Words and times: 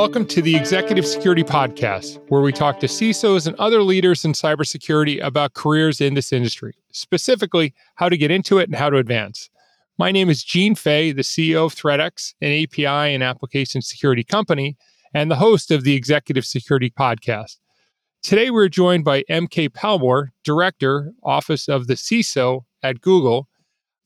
welcome 0.00 0.24
to 0.24 0.40
the 0.40 0.56
Executive 0.56 1.06
Security 1.06 1.44
Podcast, 1.44 2.18
where 2.30 2.40
we 2.40 2.54
talk 2.54 2.80
to 2.80 2.86
CISOs 2.86 3.46
and 3.46 3.54
other 3.56 3.82
leaders 3.82 4.24
in 4.24 4.32
cybersecurity 4.32 5.22
about 5.22 5.52
careers 5.52 6.00
in 6.00 6.14
this 6.14 6.32
industry, 6.32 6.72
specifically 6.90 7.74
how 7.96 8.08
to 8.08 8.16
get 8.16 8.30
into 8.30 8.56
it 8.56 8.66
and 8.66 8.76
how 8.76 8.88
to 8.88 8.96
advance. 8.96 9.50
My 9.98 10.10
name 10.10 10.30
is 10.30 10.42
Gene 10.42 10.74
Fay, 10.74 11.12
the 11.12 11.20
CEO 11.20 11.66
of 11.66 11.74
ThreatX, 11.74 12.32
an 12.40 12.62
API 12.62 13.12
and 13.14 13.22
application 13.22 13.82
security 13.82 14.24
company, 14.24 14.78
and 15.12 15.30
the 15.30 15.36
host 15.36 15.70
of 15.70 15.84
the 15.84 15.94
Executive 15.94 16.46
Security 16.46 16.88
Podcast. 16.88 17.58
Today, 18.22 18.48
we're 18.48 18.70
joined 18.70 19.04
by 19.04 19.24
MK 19.24 19.68
Palmore, 19.68 20.28
Director, 20.44 21.12
Office 21.22 21.68
of 21.68 21.88
the 21.88 21.94
CISO 21.94 22.64
at 22.82 23.02
Google, 23.02 23.49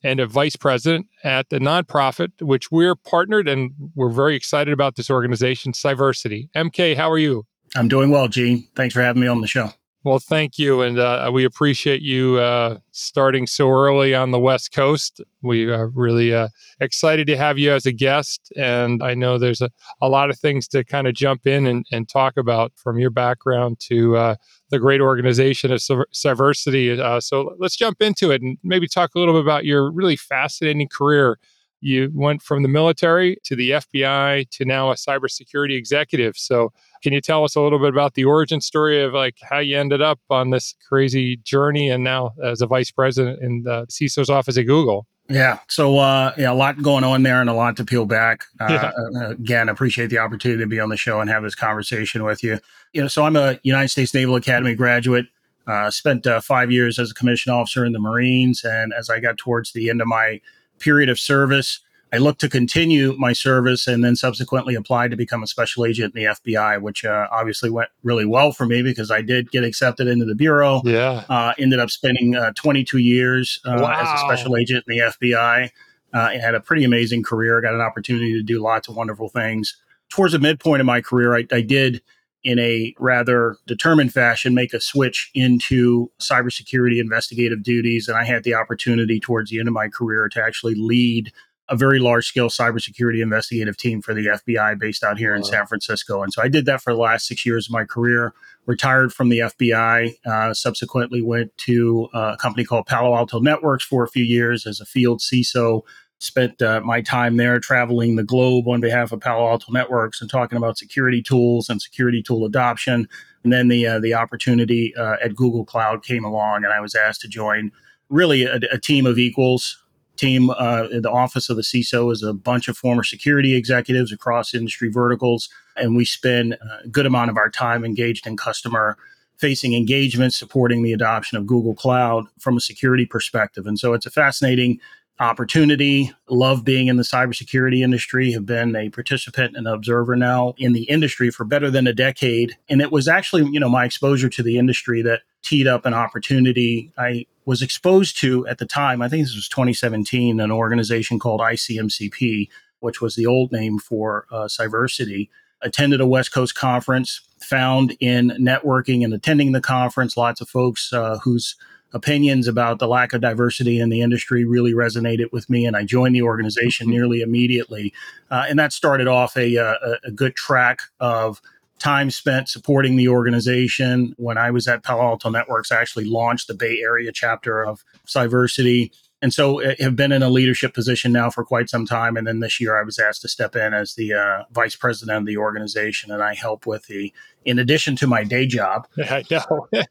and 0.05 0.21
a 0.21 0.27
vice 0.27 0.55
president 0.55 1.09
at 1.25 1.49
the 1.49 1.59
nonprofit, 1.59 2.31
which 2.41 2.71
we're 2.71 2.95
partnered 2.95 3.49
and 3.49 3.73
we're 3.97 4.11
very 4.11 4.37
excited 4.37 4.73
about 4.73 4.97
this 4.97 5.11
organization, 5.11 5.73
Cyversity. 5.73 6.51
MK, 6.55 6.95
how 6.95 7.11
are 7.11 7.19
you? 7.19 7.47
I'm 7.75 7.89
doing 7.89 8.11
well, 8.11 8.29
Gene. 8.29 8.69
Thanks 8.77 8.95
for 8.95 9.03
having 9.03 9.21
me 9.21 9.27
on 9.27 9.41
the 9.41 9.49
show. 9.49 9.71
Well, 10.05 10.19
thank 10.19 10.59
you. 10.59 10.83
And 10.83 10.99
uh, 10.99 11.31
we 11.33 11.45
appreciate 11.47 12.03
you 12.03 12.37
uh, 12.37 12.77
starting 12.91 13.47
so 13.47 13.71
early 13.71 14.15
on 14.15 14.33
the 14.33 14.39
West 14.39 14.71
Coast. 14.71 15.23
We 15.41 15.71
are 15.71 15.89
really 15.89 16.35
uh, 16.35 16.49
excited 16.79 17.27
to 17.29 17.39
have 17.39 17.59
you 17.59 17.73
as 17.73 17.87
a 17.87 17.93
guest. 17.93 18.53
And 18.55 19.03
I 19.03 19.15
know 19.15 19.39
there's 19.39 19.63
a, 19.63 19.71
a 20.03 20.09
lot 20.11 20.29
of 20.29 20.39
things 20.39 20.69
to 20.69 20.85
kind 20.85 21.07
of 21.07 21.15
jump 21.15 21.47
in 21.47 21.67
and, 21.67 21.87
and 21.91 22.07
talk 22.07 22.37
about 22.37 22.73
from 22.77 22.99
your 22.99 23.09
background 23.09 23.81
to 23.89 24.15
uh, 24.17 24.35
the 24.69 24.79
great 24.79 25.01
organization 25.01 25.73
of 25.73 25.79
Cyversity. 25.79 26.99
Uh, 26.99 27.19
so 27.19 27.55
let's 27.59 27.77
jump 27.77 28.03
into 28.03 28.31
it 28.31 28.43
and 28.43 28.59
maybe 28.63 28.87
talk 28.87 29.15
a 29.15 29.19
little 29.19 29.33
bit 29.35 29.43
about 29.43 29.65
your 29.65 29.91
really 29.91 30.17
fascinating 30.17 30.89
career. 30.89 31.39
You 31.85 32.11
went 32.15 32.41
from 32.41 32.63
the 32.63 32.69
military 32.69 33.37
to 33.45 33.55
the 33.55 33.73
FBI 33.73 34.49
to 34.49 34.65
now 34.65 34.91
a 34.91 34.95
cybersecurity 34.95 35.77
executive. 35.77 36.35
So 36.35 36.73
can 37.03 37.13
you 37.13 37.21
tell 37.21 37.45
us 37.45 37.57
a 37.57 37.61
little 37.61 37.79
bit 37.79 37.91
about 37.91 38.15
the 38.15 38.25
origin 38.25 38.63
story 38.63 39.03
of 39.03 39.13
like 39.13 39.37
how 39.43 39.59
you 39.59 39.79
ended 39.79 40.01
up 40.01 40.19
on 40.31 40.49
this 40.49 40.75
crazy 40.89 41.37
journey 41.37 41.91
and 41.91 42.03
now 42.03 42.33
as 42.43 42.63
a 42.63 42.67
vice 42.67 42.91
president 42.91 43.43
in 43.43 43.65
the 43.65 43.85
CISO's 43.89 44.31
office 44.31 44.57
at 44.57 44.63
Google? 44.63 45.07
Yeah. 45.29 45.59
So, 45.69 45.99
uh, 45.99 46.33
yeah, 46.39 46.53
a 46.53 46.55
lot 46.55 46.81
going 46.81 47.05
on 47.05 47.23
there 47.23 47.43
and 47.43 47.51
a 47.51 47.55
lot 47.55 47.77
to 47.77 47.85
peel 47.85 48.07
back. 48.07 48.45
Uh, 48.59 48.67
yeah. 48.71 48.93
Uh, 49.21 49.31
again, 49.33 49.69
appreciate 49.69 50.09
the 50.09 50.19
opportunity 50.19 50.63
to 50.63 50.67
be 50.67 50.81
on 50.81 50.89
the 50.89 50.97
show 50.97 51.21
and 51.21 51.29
have 51.29 51.43
this 51.43 51.55
conversation 51.55 52.25
with 52.25 52.43
you. 52.43 52.61
You 52.95 53.03
know, 53.03 53.09
so 53.09 53.25
I'm 53.25 53.37
a 53.37 53.61
United 53.63 53.89
States 53.89 54.15
Naval 54.15 54.37
Academy 54.37 54.75
graduate. 54.75 55.27
Uh, 55.67 55.91
spent 55.91 56.27
uh, 56.27 56.41
five 56.41 56.71
years 56.71 56.99
as 56.99 57.11
a 57.11 57.15
commissioned 57.15 57.55
officer 57.55 57.85
in 57.85 57.93
the 57.93 57.99
Marines, 57.99 58.65
and 58.65 58.95
as 58.95 59.11
I 59.11 59.21
got 59.21 59.37
towards 59.37 59.73
the 59.73 59.91
end 59.91 60.01
of 60.01 60.07
my 60.07 60.41
period 60.85 61.09
of 61.09 61.19
service, 61.19 61.81
I 62.13 62.19
looked 62.19 62.41
to 62.43 62.49
continue 62.49 63.17
my 63.19 63.33
service 63.33 63.89
and 63.89 64.05
then 64.05 64.15
subsequently 64.15 64.77
applied 64.77 65.11
to 65.11 65.17
become 65.17 65.43
a 65.43 65.49
special 65.49 65.85
agent 65.85 66.15
in 66.15 66.23
the 66.23 66.29
FBI, 66.29 66.81
which 66.81 67.05
uh, 67.05 67.27
obviously 67.33 67.71
went 67.71 67.89
really 68.05 68.25
well 68.25 68.53
for 68.53 68.67
me 68.67 68.83
because 68.83 69.11
I 69.11 69.21
did 69.21 69.51
get 69.51 69.65
accepted 69.65 70.07
into 70.07 70.25
the 70.25 70.37
bureau. 70.37 70.81
Yeah. 70.85 71.25
Uh, 71.29 71.55
ended 71.59 71.81
up 71.81 71.91
spending 71.91 72.37
uh, 72.37 72.53
22 72.55 72.99
years 72.99 73.59
wow. 73.65 73.85
Uh, 73.85 73.97
as 74.01 74.09
a 74.09 74.19
special 74.19 74.57
agent 74.57 74.85
in 74.87 74.97
the 74.97 75.03
FBI. 75.03 75.71
Uh, 76.15 76.19
I 76.19 76.37
had 76.37 76.55
a 76.55 76.61
pretty 76.61 76.85
amazing 76.85 77.25
career. 77.25 77.61
Got 77.61 77.75
an 77.75 77.81
opportunity 77.81 78.33
to 78.35 78.43
do 78.43 78.63
lots 78.63 78.87
of 78.87 78.95
wonderful 78.95 79.29
things. 79.29 79.77
Towards 80.09 80.35
the 80.35 80.39
midpoint 80.39 80.79
of 80.79 80.87
my 80.87 81.01
career, 81.01 81.35
I, 81.35 81.45
I 81.51 81.63
did 81.63 82.01
in 82.45 82.59
a 82.59 82.95
rather 82.99 83.57
determined 83.67 84.13
fashion 84.13 84.55
make 84.55 84.75
a 84.75 84.81
switch 84.81 85.31
into 85.35 86.11
cybersecurity 86.21 87.01
investigative 87.01 87.63
duties. 87.63 88.07
And 88.07 88.17
I 88.17 88.25
had 88.25 88.45
the 88.45 88.55
opportunity 88.55 89.19
towards 89.19 89.51
the 89.51 89.59
end 89.59 89.69
of 89.69 89.75
my 89.75 89.89
career 89.89 90.29
to 90.29 90.43
actually 90.43 90.75
lead 90.75 91.33
a 91.71 91.77
very 91.77 91.99
large 91.99 92.27
scale 92.27 92.49
cybersecurity 92.49 93.23
investigative 93.23 93.77
team 93.77 94.03
for 94.03 94.13
the 94.13 94.27
FBI 94.27 94.79
based 94.79 95.03
out 95.03 95.19
here 95.19 95.35
in 95.35 95.43
San 95.43 95.67
Francisco. 95.67 96.23
And 96.23 96.33
so 96.33 96.43
I 96.43 96.49
did 96.49 96.67
that 96.67 96.83
for 96.83 96.93
the 96.93 96.99
last 96.99 97.27
six 97.27 97.47
years 97.47 97.67
of 97.67 97.73
my 97.73 97.85
career, 97.85 98.35
retired 98.67 99.15
from 99.15 99.31
the 99.31 99.39
FBI, 99.39 100.15
uh, 100.27 100.53
subsequently 100.53 101.23
went 101.23 101.57
to 101.59 102.09
uh, 102.13 102.33
a 102.35 102.37
company 102.37 102.65
called 102.65 102.87
Palo 102.87 103.17
Alto 103.17 103.41
Networks 103.41 103.85
for 103.85 104.05
a 104.05 104.09
few 104.09 104.25
years 104.25 104.67
as 104.67 104.79
a 104.81 104.85
field 104.85 105.21
CISO. 105.21 105.83
Spent 106.25 106.63
uh, 106.63 106.81
my 106.81 107.03
time 107.03 107.37
there 107.37 107.61
traveling 107.61 108.17
the 108.17 108.23
globe 108.23 108.67
on 108.67 108.81
behalf 108.81 109.13
of 109.13 109.21
Palo 109.21 109.47
Alto 109.47 109.71
Networks 109.71 110.21
and 110.21 110.31
talking 110.31 110.57
about 110.57 110.79
security 110.79 111.23
tools 111.23 111.69
and 111.69 111.83
security 111.83 112.23
tool 112.23 112.47
adoption. 112.47 113.07
And 113.43 113.53
then 113.53 113.69
the 113.69 113.87
uh, 113.87 113.99
the 114.01 114.15
opportunity 114.15 114.95
uh, 114.97 115.17
at 115.23 115.37
Google 115.37 115.65
Cloud 115.65 116.03
came 116.03 116.25
along, 116.25 116.65
and 116.65 116.73
I 116.73 116.81
was 116.81 116.95
asked 116.95 117.21
to 117.23 117.29
join 117.29 117.73
really 118.09 118.45
a, 118.45 118.59
a 118.73 118.79
team 118.79 119.07
of 119.07 119.19
equals 119.19 119.85
team 120.17 120.51
uh, 120.51 120.87
the 120.91 121.11
office 121.11 121.49
of 121.51 121.57
the 121.57 121.63
CISO 121.63 122.13
is 122.13 122.23
a 122.23 122.33
bunch 122.33 122.69
of 122.69 122.77
former 122.77 123.03
security 123.03 123.57
executives 123.57 124.13
across 124.13 124.55
industry 124.55 124.89
verticals, 124.89 125.49
and 125.77 125.97
we 125.97 126.05
spend 126.05 126.55
a 126.85 126.89
good 126.89 127.07
amount 127.07 127.31
of 127.31 127.37
our 127.37 127.51
time 127.51 127.85
engaged 127.85 128.27
in 128.27 128.37
customer 128.37 128.97
facing 129.37 129.75
engagement, 129.75 130.33
supporting 130.33 130.83
the 130.83 130.93
adoption 130.93 131.37
of 131.37 131.47
Google 131.47 131.75
Cloud 131.75 132.27
from 132.39 132.57
a 132.57 132.61
security 132.61 133.05
perspective. 133.05 133.67
And 133.67 133.79
so 133.79 133.93
it's 133.93 134.07
a 134.07 134.11
fascinating 134.11 134.79
opportunity. 135.21 136.13
Love 136.29 136.65
being 136.65 136.89
in 136.89 136.97
the 136.97 137.03
cybersecurity 137.03 137.83
industry, 137.83 138.33
have 138.33 138.47
been 138.47 138.75
a 138.75 138.91
participant 138.91 139.57
and 139.57 139.67
observer 139.67 140.17
now 140.17 140.55
in 140.59 140.73
the 140.73 140.85
industry 140.85 141.31
for 141.31 141.45
better 141.45 141.71
than 141.71 141.87
a 141.87 141.93
decade. 141.93 142.57
And 142.69 142.81
it 142.81 142.91
was 142.91 143.07
actually, 143.07 143.49
you 143.51 143.61
know, 143.61 143.69
my 143.69 143.85
exposure 143.85 144.29
to 144.29 144.43
the 144.43 144.59
industry 144.59 145.03
that 145.03 145.23
teed 145.43 145.67
up 145.67 145.87
an 145.87 145.95
opportunity. 145.95 146.93
I 146.99 147.27
was 147.45 147.63
exposed 147.63 148.19
to 148.19 148.47
at 148.49 148.59
the 148.59 148.67
time, 148.67 149.03
I 149.03 149.09
think 149.09 149.25
this 149.25 149.37
was 149.37 149.49
2017, 149.49 150.41
an 150.41 150.51
organization 150.51 151.19
called 151.19 151.41
ICMCP, 151.41 152.49
which 152.81 153.01
was 153.01 153.15
the 153.15 153.27
old 153.27 153.53
name 153.53 153.79
for 153.79 154.27
uh, 154.33 154.45
Cyversity. 154.45 155.29
Attended 155.63 156.01
a 156.01 156.07
West 156.07 156.31
Coast 156.33 156.55
conference, 156.55 157.23
found 157.41 157.97
in 157.99 158.31
networking 158.39 159.03
and 159.03 159.15
attending 159.15 159.53
the 159.53 159.63
conference 159.63 160.15
lots 160.15 160.43
of 160.43 160.49
folks 160.49 160.93
uh, 160.93 161.19
whose 161.25 161.57
opinions 161.95 162.49
about 162.49 162.81
the 162.81 162.89
lack 162.89 163.13
of 163.13 163.21
diversity 163.21 163.79
in 163.81 163.89
the 163.89 164.03
industry 164.03 164.45
really 164.45 164.75
resonated 164.75 165.33
with 165.33 165.49
me, 165.49 165.65
and 165.65 165.77
I 165.77 165.85
joined 165.85 166.15
the 166.15 166.23
organization 166.23 166.87
mm-hmm. 166.87 166.97
nearly 166.97 167.21
immediately. 167.23 167.95
Uh, 168.31 168.45
and 168.49 168.59
that 168.59 168.73
started 168.73 169.07
off 169.07 169.37
a, 169.37 169.57
uh, 169.57 169.75
a, 169.83 170.09
a 170.09 170.11
good 170.11 170.35
track 170.35 170.81
of 171.01 171.41
time 171.79 172.11
spent 172.11 172.49
supporting 172.49 172.97
the 172.97 173.09
organization. 173.09 174.15
When 174.17 174.39
I 174.39 174.51
was 174.51 174.67
at 174.69 174.83
Palo 174.83 175.03
Alto 175.03 175.31
Networks, 175.31 175.71
I 175.71 175.81
actually 175.81 176.07
launched 176.07 176.49
the 176.49 176.55
Bay 176.55 176.81
Area 176.81 177.13
chapter 177.13 177.65
of 177.65 177.85
Cyversity. 178.07 178.91
And 179.25 179.33
so 179.33 179.65
I 179.65 179.75
have 179.79 179.97
been 179.97 180.13
in 180.13 180.23
a 180.23 180.29
leadership 180.29 180.75
position 180.75 181.11
now 181.11 181.31
for 181.31 181.47
quite 181.47 181.71
some 181.71 181.87
time. 181.87 182.19
And 182.19 182.27
then 182.27 182.41
this 182.41 182.61
year 182.61 182.79
I 182.79 182.83
was 182.83 182.99
asked 182.99 183.23
to 183.23 183.29
step 183.29 183.57
in 183.57 183.73
as 183.73 183.95
the 183.95 184.13
uh, 184.13 184.43
vice 184.53 184.77
president 184.77 185.17
of 185.17 185.25
the 185.25 185.39
organization. 185.39 186.11
And 186.11 186.23
I 186.23 186.35
help 186.35 186.67
with 186.67 186.89
the, 186.89 187.11
in 187.43 187.59
addition 187.59 187.97
to 187.97 188.07
my 188.07 188.23
day 188.23 188.47
job, 188.47 188.87
I, 188.99 189.25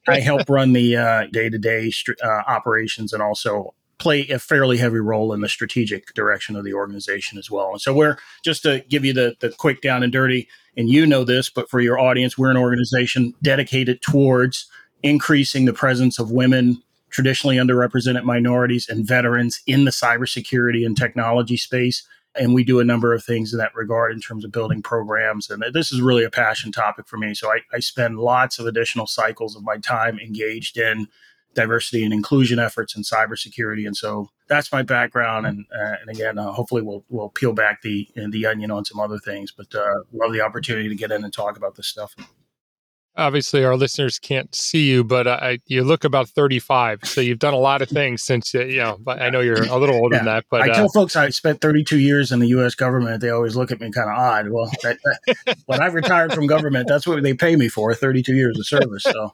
I 0.07 0.19
help 0.19 0.47
run 0.47 0.73
the 0.73 1.27
day 1.31 1.49
to 1.49 1.57
day 1.57 1.91
operations 2.47 3.11
and 3.11 3.23
also 3.23 3.73
play 3.97 4.27
a 4.29 4.37
fairly 4.37 4.77
heavy 4.77 4.99
role 4.99 5.33
in 5.33 5.41
the 5.41 5.49
strategic 5.49 6.13
direction 6.13 6.55
of 6.55 6.63
the 6.63 6.75
organization 6.75 7.39
as 7.39 7.49
well. 7.49 7.71
And 7.71 7.81
so 7.81 7.91
we're 7.91 8.19
just 8.45 8.61
to 8.63 8.85
give 8.87 9.03
you 9.03 9.13
the, 9.13 9.35
the 9.39 9.49
quick 9.49 9.81
down 9.81 10.03
and 10.03 10.13
dirty, 10.13 10.47
and 10.77 10.89
you 10.89 11.07
know 11.07 11.23
this, 11.23 11.49
but 11.49 11.71
for 11.71 11.79
your 11.79 11.99
audience, 11.99 12.37
we're 12.37 12.51
an 12.51 12.57
organization 12.57 13.33
dedicated 13.41 14.03
towards 14.03 14.67
increasing 15.01 15.65
the 15.65 15.73
presence 15.73 16.19
of 16.19 16.29
women, 16.29 16.83
traditionally 17.13 17.57
underrepresented 17.57 18.23
minorities, 18.23 18.89
and 18.89 19.05
veterans 19.05 19.61
in 19.67 19.85
the 19.85 19.91
cybersecurity 19.91 20.85
and 20.85 20.97
technology 20.97 21.55
space. 21.55 22.05
And 22.35 22.55
we 22.55 22.63
do 22.63 22.79
a 22.79 22.83
number 22.83 23.13
of 23.13 23.23
things 23.23 23.53
in 23.53 23.59
that 23.59 23.75
regard 23.75 24.11
in 24.11 24.19
terms 24.19 24.43
of 24.43 24.51
building 24.51 24.81
programs. 24.81 25.51
And 25.51 25.63
this 25.71 25.91
is 25.91 26.01
really 26.01 26.23
a 26.23 26.31
passion 26.31 26.71
topic 26.71 27.07
for 27.07 27.17
me. 27.17 27.35
So 27.35 27.51
I, 27.51 27.59
I 27.71 27.79
spend 27.79 28.17
lots 28.17 28.57
of 28.57 28.65
additional 28.65 29.05
cycles 29.05 29.55
of 29.55 29.61
my 29.63 29.77
time 29.77 30.19
engaged 30.19 30.75
in 30.75 31.07
diversity 31.53 32.03
and 32.03 32.11
inclusion 32.11 32.57
efforts 32.57 32.95
in 32.95 33.03
cybersecurity. 33.03 33.85
And 33.85 33.95
so 33.95 34.31
that's 34.47 34.71
my 34.71 34.81
background. 34.81 35.45
And 35.45 35.65
uh, 35.71 35.97
and 36.01 36.09
again, 36.09 36.39
uh, 36.39 36.51
hopefully 36.51 36.81
we'll 36.81 37.05
we'll 37.09 37.29
peel 37.29 37.53
back 37.53 37.83
the 37.83 38.09
the 38.15 38.47
onion 38.47 38.71
on 38.71 38.83
some 38.83 38.99
other 38.99 39.19
things. 39.19 39.51
But 39.51 39.75
uh, 39.75 39.99
love 40.11 40.33
the 40.33 40.41
opportunity 40.41 40.89
to 40.89 40.95
get 40.95 41.11
in 41.11 41.23
and 41.23 41.31
talk 41.31 41.55
about 41.55 41.75
this 41.75 41.85
stuff 41.85 42.15
obviously 43.15 43.63
our 43.63 43.75
listeners 43.75 44.19
can't 44.19 44.53
see 44.55 44.89
you, 44.89 45.03
but 45.03 45.27
uh, 45.27 45.39
I, 45.41 45.59
you 45.67 45.83
look 45.83 46.03
about 46.03 46.29
35. 46.29 47.01
So 47.03 47.21
you've 47.21 47.39
done 47.39 47.53
a 47.53 47.59
lot 47.59 47.81
of 47.81 47.89
things 47.89 48.23
since, 48.23 48.53
uh, 48.55 48.65
you 48.65 48.77
know, 48.77 48.99
I 49.07 49.29
know 49.29 49.39
you're 49.39 49.63
a 49.63 49.77
little 49.77 49.95
older 49.95 50.15
yeah. 50.15 50.19
than 50.19 50.25
that, 50.25 50.45
but 50.49 50.61
I 50.61 50.71
uh, 50.71 50.75
tell 50.75 50.89
folks 50.89 51.15
I 51.15 51.29
spent 51.29 51.61
32 51.61 51.99
years 51.99 52.31
in 52.31 52.39
the 52.39 52.47
U.S. 52.47 52.75
government. 52.75 53.21
They 53.21 53.29
always 53.29 53.55
look 53.55 53.71
at 53.71 53.79
me 53.79 53.91
kind 53.91 54.09
of 54.09 54.17
odd. 54.17 54.49
Well, 54.49 54.69
that, 54.81 54.97
that, 55.03 55.57
when 55.65 55.81
I 55.81 55.87
retired 55.87 56.33
from 56.33 56.47
government, 56.47 56.87
that's 56.87 57.05
what 57.05 57.21
they 57.21 57.33
pay 57.33 57.55
me 57.55 57.69
for 57.69 57.93
32 57.93 58.33
years 58.33 58.57
of 58.57 58.65
service. 58.65 59.03
So, 59.03 59.33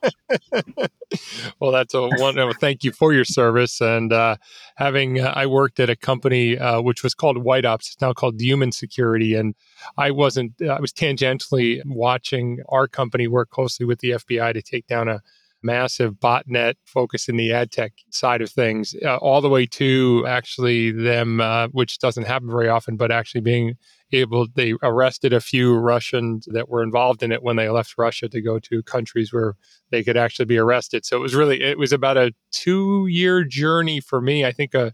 well, 1.59 1.71
that's 1.71 1.93
a 1.93 2.07
one. 2.07 2.53
Thank 2.55 2.83
you 2.83 2.91
for 2.91 3.13
your 3.13 3.25
service. 3.25 3.81
And 3.81 4.11
uh, 4.11 4.35
having, 4.75 5.19
uh, 5.19 5.33
I 5.35 5.45
worked 5.45 5.79
at 5.79 5.89
a 5.89 5.95
company 5.95 6.57
uh, 6.57 6.81
which 6.81 7.03
was 7.03 7.13
called 7.13 7.37
White 7.37 7.65
Ops. 7.65 7.87
It's 7.87 8.01
now 8.01 8.13
called 8.13 8.39
Human 8.41 8.71
Security. 8.71 9.35
And 9.35 9.55
I 9.97 10.11
wasn't, 10.11 10.61
I 10.61 10.79
was 10.79 10.91
tangentially 10.91 11.81
watching 11.85 12.59
our 12.69 12.87
company 12.87 13.27
work 13.27 13.49
closely 13.49 13.68
with 13.79 13.99
the 13.99 14.11
FBI 14.11 14.53
to 14.53 14.61
take 14.61 14.87
down 14.87 15.07
a 15.07 15.21
massive 15.61 16.13
botnet 16.13 16.75
focus 16.85 17.27
in 17.27 17.37
the 17.37 17.51
ad 17.51 17.71
tech 17.71 17.93
side 18.11 18.41
of 18.41 18.49
things, 18.49 18.95
uh, 19.03 19.17
all 19.17 19.41
the 19.41 19.49
way 19.49 19.65
to 19.65 20.25
actually 20.27 20.91
them, 20.91 21.41
uh, 21.41 21.67
which 21.69 21.99
doesn't 21.99 22.27
happen 22.27 22.49
very 22.49 22.69
often, 22.69 22.95
but 22.95 23.11
actually 23.11 23.41
being 23.41 23.75
able 24.11 24.47
they 24.55 24.73
arrested 24.81 25.33
a 25.33 25.39
few 25.39 25.75
Russians 25.75 26.47
that 26.51 26.67
were 26.67 26.81
involved 26.81 27.21
in 27.21 27.31
it 27.31 27.43
when 27.43 27.57
they 27.57 27.69
left 27.69 27.93
Russia 27.97 28.27
to 28.27 28.41
go 28.41 28.57
to 28.57 28.81
countries 28.83 29.31
where 29.31 29.55
they 29.91 30.03
could 30.03 30.17
actually 30.17 30.45
be 30.45 30.57
arrested. 30.57 31.05
So 31.05 31.17
it 31.17 31.19
was 31.19 31.35
really 31.35 31.61
it 31.61 31.77
was 31.77 31.91
about 31.91 32.17
a 32.17 32.33
2-year 32.53 33.43
journey 33.43 33.99
for 33.99 34.21
me. 34.21 34.45
I 34.45 34.51
think 34.51 34.73
a 34.73 34.93